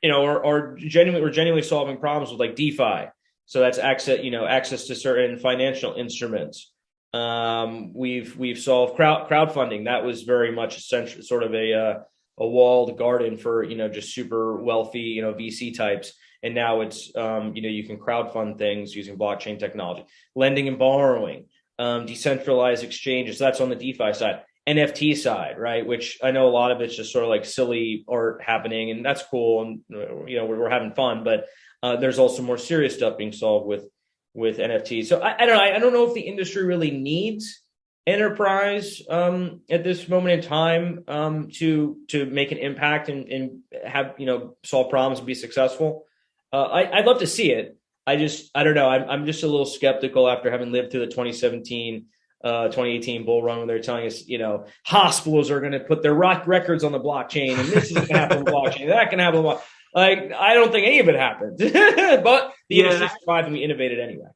you 0.03 0.11
know 0.11 0.23
are, 0.25 0.45
are 0.45 0.75
genuinely 0.75 1.21
we're 1.21 1.33
genuinely 1.33 1.67
solving 1.67 1.97
problems 1.97 2.31
with 2.31 2.39
like 2.39 2.55
DeFi. 2.55 3.09
So 3.45 3.59
that's 3.61 3.79
access, 3.79 4.19
you 4.21 4.29
know, 4.29 4.45
access 4.45 4.85
to 4.87 4.95
certain 4.95 5.39
financial 5.39 5.95
instruments. 5.95 6.71
Um, 7.13 7.91
we've 7.95 8.37
we've 8.37 8.59
solved 8.59 8.97
crowd 8.97 9.27
crowdfunding. 9.27 9.85
That 9.85 10.03
was 10.03 10.21
very 10.23 10.51
much 10.51 10.77
essential, 10.77 11.23
sort 11.23 11.41
of 11.41 11.55
a 11.55 11.73
uh, 11.73 11.99
a 12.39 12.47
walled 12.47 12.97
garden 12.97 13.37
for 13.37 13.63
you 13.63 13.75
know 13.75 13.89
just 13.89 14.13
super 14.13 14.55
wealthy 14.55 15.01
you 15.01 15.21
know 15.21 15.33
VC 15.33 15.75
types, 15.75 16.13
and 16.41 16.55
now 16.55 16.81
it's 16.81 17.15
um, 17.15 17.55
you 17.55 17.61
know 17.61 17.69
you 17.69 17.85
can 17.85 17.97
crowdfund 17.97 18.57
things 18.57 18.95
using 18.95 19.17
blockchain 19.17 19.59
technology, 19.59 20.05
lending 20.35 20.67
and 20.67 20.79
borrowing, 20.79 21.45
um, 21.77 22.05
decentralized 22.05 22.83
exchanges. 22.83 23.37
So 23.37 23.45
that's 23.45 23.61
on 23.61 23.69
the 23.69 23.75
DeFi 23.75 24.13
side. 24.13 24.41
NFT 24.67 25.17
side, 25.17 25.57
right? 25.57 25.85
Which 25.85 26.19
I 26.21 26.29
know 26.29 26.47
a 26.47 26.51
lot 26.51 26.71
of 26.71 26.79
it's 26.79 26.95
just 26.95 27.11
sort 27.11 27.23
of 27.23 27.29
like 27.29 27.43
silly 27.43 28.05
art 28.07 28.43
happening, 28.43 28.91
and 28.91 29.03
that's 29.03 29.23
cool, 29.23 29.63
and 29.63 29.81
you 30.29 30.37
know 30.37 30.45
we're, 30.45 30.59
we're 30.59 30.69
having 30.69 30.93
fun. 30.93 31.23
But 31.23 31.47
uh, 31.81 31.95
there's 31.95 32.19
also 32.19 32.43
more 32.43 32.57
serious 32.57 32.95
stuff 32.95 33.17
being 33.17 33.31
solved 33.31 33.67
with 33.67 33.85
with 34.33 34.57
NFTs. 34.57 35.07
So 35.07 35.21
I, 35.21 35.43
I 35.43 35.45
don't 35.45 35.57
know. 35.57 35.63
I, 35.63 35.75
I 35.75 35.79
don't 35.79 35.93
know 35.93 36.07
if 36.07 36.13
the 36.13 36.21
industry 36.21 36.63
really 36.63 36.91
needs 36.91 37.63
enterprise 38.07 39.01
um, 39.09 39.61
at 39.69 39.83
this 39.83 40.07
moment 40.07 40.41
in 40.41 40.49
time 40.49 41.03
um, 41.07 41.49
to 41.53 41.97
to 42.07 42.25
make 42.25 42.51
an 42.51 42.57
impact 42.57 43.09
and, 43.09 43.27
and 43.29 43.59
have 43.85 44.15
you 44.17 44.25
know 44.25 44.55
solve 44.63 44.89
problems 44.89 45.19
and 45.19 45.27
be 45.27 45.35
successful. 45.35 46.05
Uh, 46.51 46.63
I, 46.63 46.97
would 46.97 47.05
love 47.05 47.19
to 47.19 47.27
see 47.27 47.51
it. 47.51 47.77
I 48.07 48.15
just 48.15 48.51
I 48.55 48.63
don't 48.63 48.73
know. 48.73 48.89
I'm 48.89 49.09
I'm 49.09 49.25
just 49.25 49.43
a 49.43 49.47
little 49.47 49.65
skeptical 49.65 50.27
after 50.27 50.49
having 50.49 50.71
lived 50.71 50.91
through 50.91 51.01
the 51.01 51.07
2017. 51.07 52.05
Uh, 52.41 52.67
2018 52.67 53.25
bull 53.25 53.43
run 53.43 53.57
when 53.57 53.67
they're 53.67 53.81
telling 53.81 54.07
us, 54.07 54.25
you 54.25 54.37
know, 54.37 54.63
hospitals 54.85 55.51
are 55.51 55.59
going 55.59 55.73
to 55.73 55.79
put 55.81 56.01
their 56.01 56.13
rock 56.13 56.47
records 56.47 56.85
on 56.85 56.93
the 56.93 56.99
blockchain 56.99 57.59
and 57.59 57.67
this 57.67 57.91
is 57.91 57.95
going 57.95 58.07
to 58.07 58.17
happen 58.17 58.45
blockchain, 58.45 58.87
that 58.87 59.09
can 59.09 59.19
happen 59.19 59.43
Like, 59.43 60.31
I 60.31 60.53
don't 60.53 60.71
think 60.71 60.87
any 60.87 60.99
of 60.99 61.09
it 61.09 61.15
happened, 61.15 61.57
but 61.59 62.53
the 62.69 62.75
yeah. 62.77 62.83
industry 62.85 63.09
survived 63.19 63.47
and 63.47 63.53
we 63.57 63.61
innovated 63.61 63.99
anyway. 63.99 64.29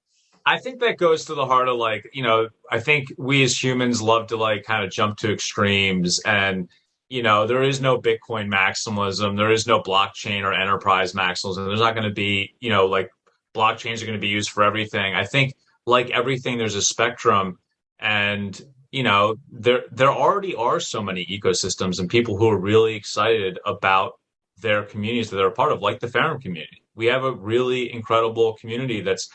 I 0.46 0.60
think 0.60 0.82
that 0.82 0.98
goes 0.98 1.26
to 1.26 1.36
the 1.36 1.46
heart 1.46 1.70
of 1.70 1.78
like, 1.78 2.10
you 2.14 2.24
know, 2.24 2.50
I 2.70 2.80
think 2.80 3.14
we 3.18 3.44
as 3.44 3.62
humans 3.62 4.02
love 4.02 4.28
to 4.28 4.38
like 4.38 4.64
kind 4.64 4.84
of 4.84 4.92
jump 4.92 5.18
to 5.20 5.32
extremes 5.32 6.20
and 6.26 6.70
you 7.10 7.22
know, 7.22 7.46
there 7.46 7.62
is 7.62 7.80
no 7.80 8.02
Bitcoin 8.02 8.52
maximalism, 8.52 9.38
there 9.38 9.52
is 9.52 9.68
no 9.68 9.82
blockchain 9.82 10.44
or 10.44 10.52
enterprise 10.52 11.14
maximalism. 11.14 11.68
There's 11.68 11.80
not 11.80 11.94
going 11.94 12.08
to 12.08 12.14
be, 12.14 12.56
you 12.60 12.70
know, 12.72 12.88
like 12.88 13.12
blockchains 13.54 14.02
are 14.02 14.08
going 14.08 14.18
to 14.18 14.22
be 14.22 14.30
used 14.30 14.50
for 14.50 14.64
everything. 14.64 15.14
I 15.14 15.26
think 15.26 15.54
like 15.86 16.10
everything 16.10 16.58
there's 16.58 16.76
a 16.76 16.82
spectrum 16.82 17.60
and 18.00 18.60
you 18.92 19.02
know, 19.02 19.36
there 19.52 19.84
there 19.92 20.12
already 20.12 20.54
are 20.56 20.80
so 20.80 21.02
many 21.02 21.26
ecosystems 21.26 22.00
and 22.00 22.08
people 22.08 22.38
who 22.38 22.48
are 22.48 22.60
really 22.60 22.96
excited 22.96 23.60
about 23.66 24.14
their 24.62 24.84
communities 24.84 25.30
that 25.30 25.38
they're 25.38 25.48
a 25.48 25.52
part 25.52 25.72
of, 25.72 25.82
like 25.82 26.00
the 26.00 26.08
Ferrum 26.08 26.40
community. 26.40 26.84
We 26.94 27.08
have 27.08 27.24
a 27.24 27.32
really 27.32 27.92
incredible 27.92 28.54
community 28.54 29.02
that's 29.02 29.30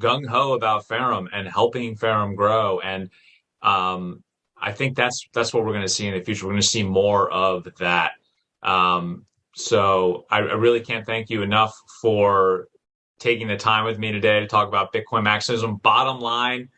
gung 0.00 0.26
ho 0.26 0.54
about 0.54 0.86
Ferrum 0.86 1.28
and 1.32 1.48
helping 1.48 1.96
Ferrum 1.96 2.34
grow. 2.34 2.80
And 2.80 3.10
um, 3.62 4.22
I 4.60 4.72
think 4.72 4.96
that's 4.96 5.26
that's 5.32 5.52
what 5.52 5.64
we're 5.64 5.72
going 5.72 5.82
to 5.82 5.88
see 5.88 6.06
in 6.06 6.14
the 6.14 6.20
future. 6.20 6.46
We're 6.46 6.52
going 6.52 6.62
to 6.62 6.66
see 6.66 6.82
more 6.82 7.30
of 7.30 7.66
that. 7.78 8.12
Um, 8.62 9.26
so 9.54 10.26
I, 10.30 10.38
I, 10.38 10.54
really 10.54 10.80
can't 10.80 11.04
thank 11.04 11.28
you 11.28 11.42
enough 11.42 11.76
for 12.00 12.68
taking 13.18 13.48
the 13.48 13.56
time 13.56 13.84
with 13.84 13.98
me 13.98 14.12
today 14.12 14.40
to 14.40 14.46
talk 14.46 14.68
about 14.68 14.92
Bitcoin 14.92 15.24
maximalism. 15.24 15.82
Bottom 15.82 16.20
line, 16.20 16.68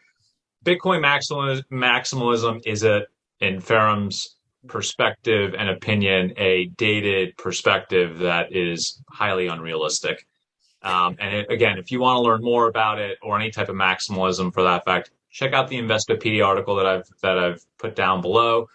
Bitcoin 0.65 1.05
maximalism, 1.05 1.63
maximalism 1.71 2.63
is 2.67 2.83
a 2.85 3.03
in 3.41 3.61
Ferrum's 3.61 4.37
perspective 4.67 5.55
and 5.57 5.69
opinion 5.69 6.33
a 6.37 6.67
dated 6.77 7.37
perspective 7.37 8.19
that 8.21 8.55
is 8.55 9.03
highly 9.11 9.47
unrealistic. 9.47 10.27
Um, 10.85 11.17
and 11.19 11.35
it, 11.35 11.51
again, 11.51 11.79
if 11.79 11.91
you 11.91 11.99
want 11.99 12.19
to 12.19 12.21
learn 12.21 12.43
more 12.43 12.69
about 12.69 12.99
it 12.99 13.19
or 13.23 13.39
any 13.39 13.51
type 13.51 13.71
of 13.71 13.75
maximalism 13.75 14.53
for 14.53 14.63
that 14.63 14.85
fact, 14.85 15.11
check 15.31 15.55
out 15.55 15.69
the 15.69 15.79
Investopedia 15.79 16.47
article 16.47 16.77
that 16.77 16.87
I've 16.87 17.09
that 17.23 17.39
I've 17.39 17.65
put 17.79 17.97
down 17.97 18.21
below. 18.21 18.69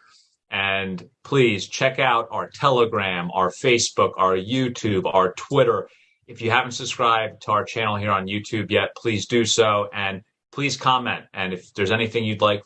And 0.52 1.08
please 1.24 1.68
check 1.68 2.00
out 2.00 2.28
our 2.32 2.50
Telegram, 2.50 3.30
our 3.32 3.52
Facebook, 3.52 4.14
our 4.18 4.36
YouTube, 4.36 5.04
our 5.06 5.34
Twitter. 5.34 5.88
If 6.28 6.42
you 6.42 6.50
haven't 6.50 6.72
subscribed 6.72 7.44
to 7.44 7.52
our 7.52 7.64
channel 7.64 7.96
here 7.96 8.12
on 8.12 8.26
YouTube 8.26 8.72
yet, 8.72 8.96
please 8.96 9.28
do 9.28 9.46
so. 9.46 9.90
And 9.94 10.24
please 10.52 10.76
comment. 10.76 11.26
And 11.36 11.54
if 11.54 11.72
there's 11.76 11.92
anything 11.92 12.26
you'd 12.26 12.42
like 12.42 12.64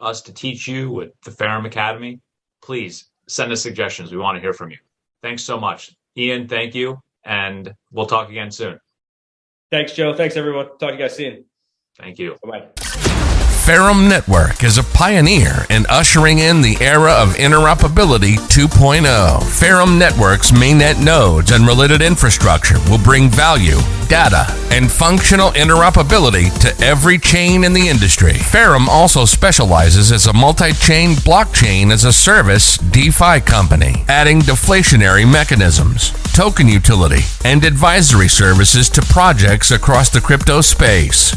us 0.00 0.22
to 0.22 0.32
teach 0.32 0.66
you 0.66 0.90
with 0.90 1.10
the 1.22 1.30
Ferrum 1.30 1.66
Academy, 1.66 2.20
please 2.62 3.10
send 3.28 3.52
us 3.52 3.62
suggestions. 3.62 4.10
We 4.10 4.18
want 4.18 4.36
to 4.36 4.40
hear 4.40 4.54
from 4.54 4.70
you. 4.70 4.78
Thanks 5.22 5.42
so 5.42 5.60
much. 5.60 5.94
Ian, 6.16 6.48
thank 6.48 6.74
you. 6.74 6.98
And 7.24 7.74
we'll 7.90 8.06
talk 8.06 8.30
again 8.30 8.50
soon. 8.50 8.80
Thanks, 9.70 9.92
Joe. 9.92 10.14
Thanks, 10.14 10.36
everyone. 10.36 10.66
Talk 10.78 10.78
to 10.78 10.92
you 10.92 10.98
guys 10.98 11.16
soon. 11.16 11.44
Thank 11.98 12.18
you. 12.18 12.36
Bye 12.42 12.50
bye. 12.76 12.85
Ferrum 13.66 14.08
Network 14.08 14.62
is 14.62 14.78
a 14.78 14.84
pioneer 14.84 15.66
in 15.70 15.86
ushering 15.88 16.38
in 16.38 16.62
the 16.62 16.76
era 16.80 17.10
of 17.10 17.34
interoperability 17.34 18.36
2.0. 18.46 19.42
Ferrum 19.42 19.98
Network's 19.98 20.52
mainnet 20.52 21.04
nodes 21.04 21.50
and 21.50 21.66
related 21.66 22.00
infrastructure 22.00 22.78
will 22.88 23.02
bring 23.02 23.28
value, 23.28 23.78
data, 24.06 24.46
and 24.70 24.88
functional 24.88 25.50
interoperability 25.50 26.56
to 26.60 26.84
every 26.84 27.18
chain 27.18 27.64
in 27.64 27.72
the 27.72 27.88
industry. 27.88 28.34
Ferrum 28.34 28.88
also 28.88 29.24
specializes 29.24 30.12
as 30.12 30.28
a 30.28 30.32
multi-chain 30.32 31.16
blockchain 31.26 31.90
as 31.90 32.04
a 32.04 32.12
service 32.12 32.78
DeFi 32.78 33.40
company, 33.40 34.04
adding 34.06 34.42
deflationary 34.42 35.28
mechanisms, 35.28 36.12
token 36.32 36.68
utility, 36.68 37.22
and 37.44 37.64
advisory 37.64 38.28
services 38.28 38.88
to 38.88 39.02
projects 39.02 39.72
across 39.72 40.08
the 40.08 40.20
crypto 40.20 40.60
space. 40.60 41.34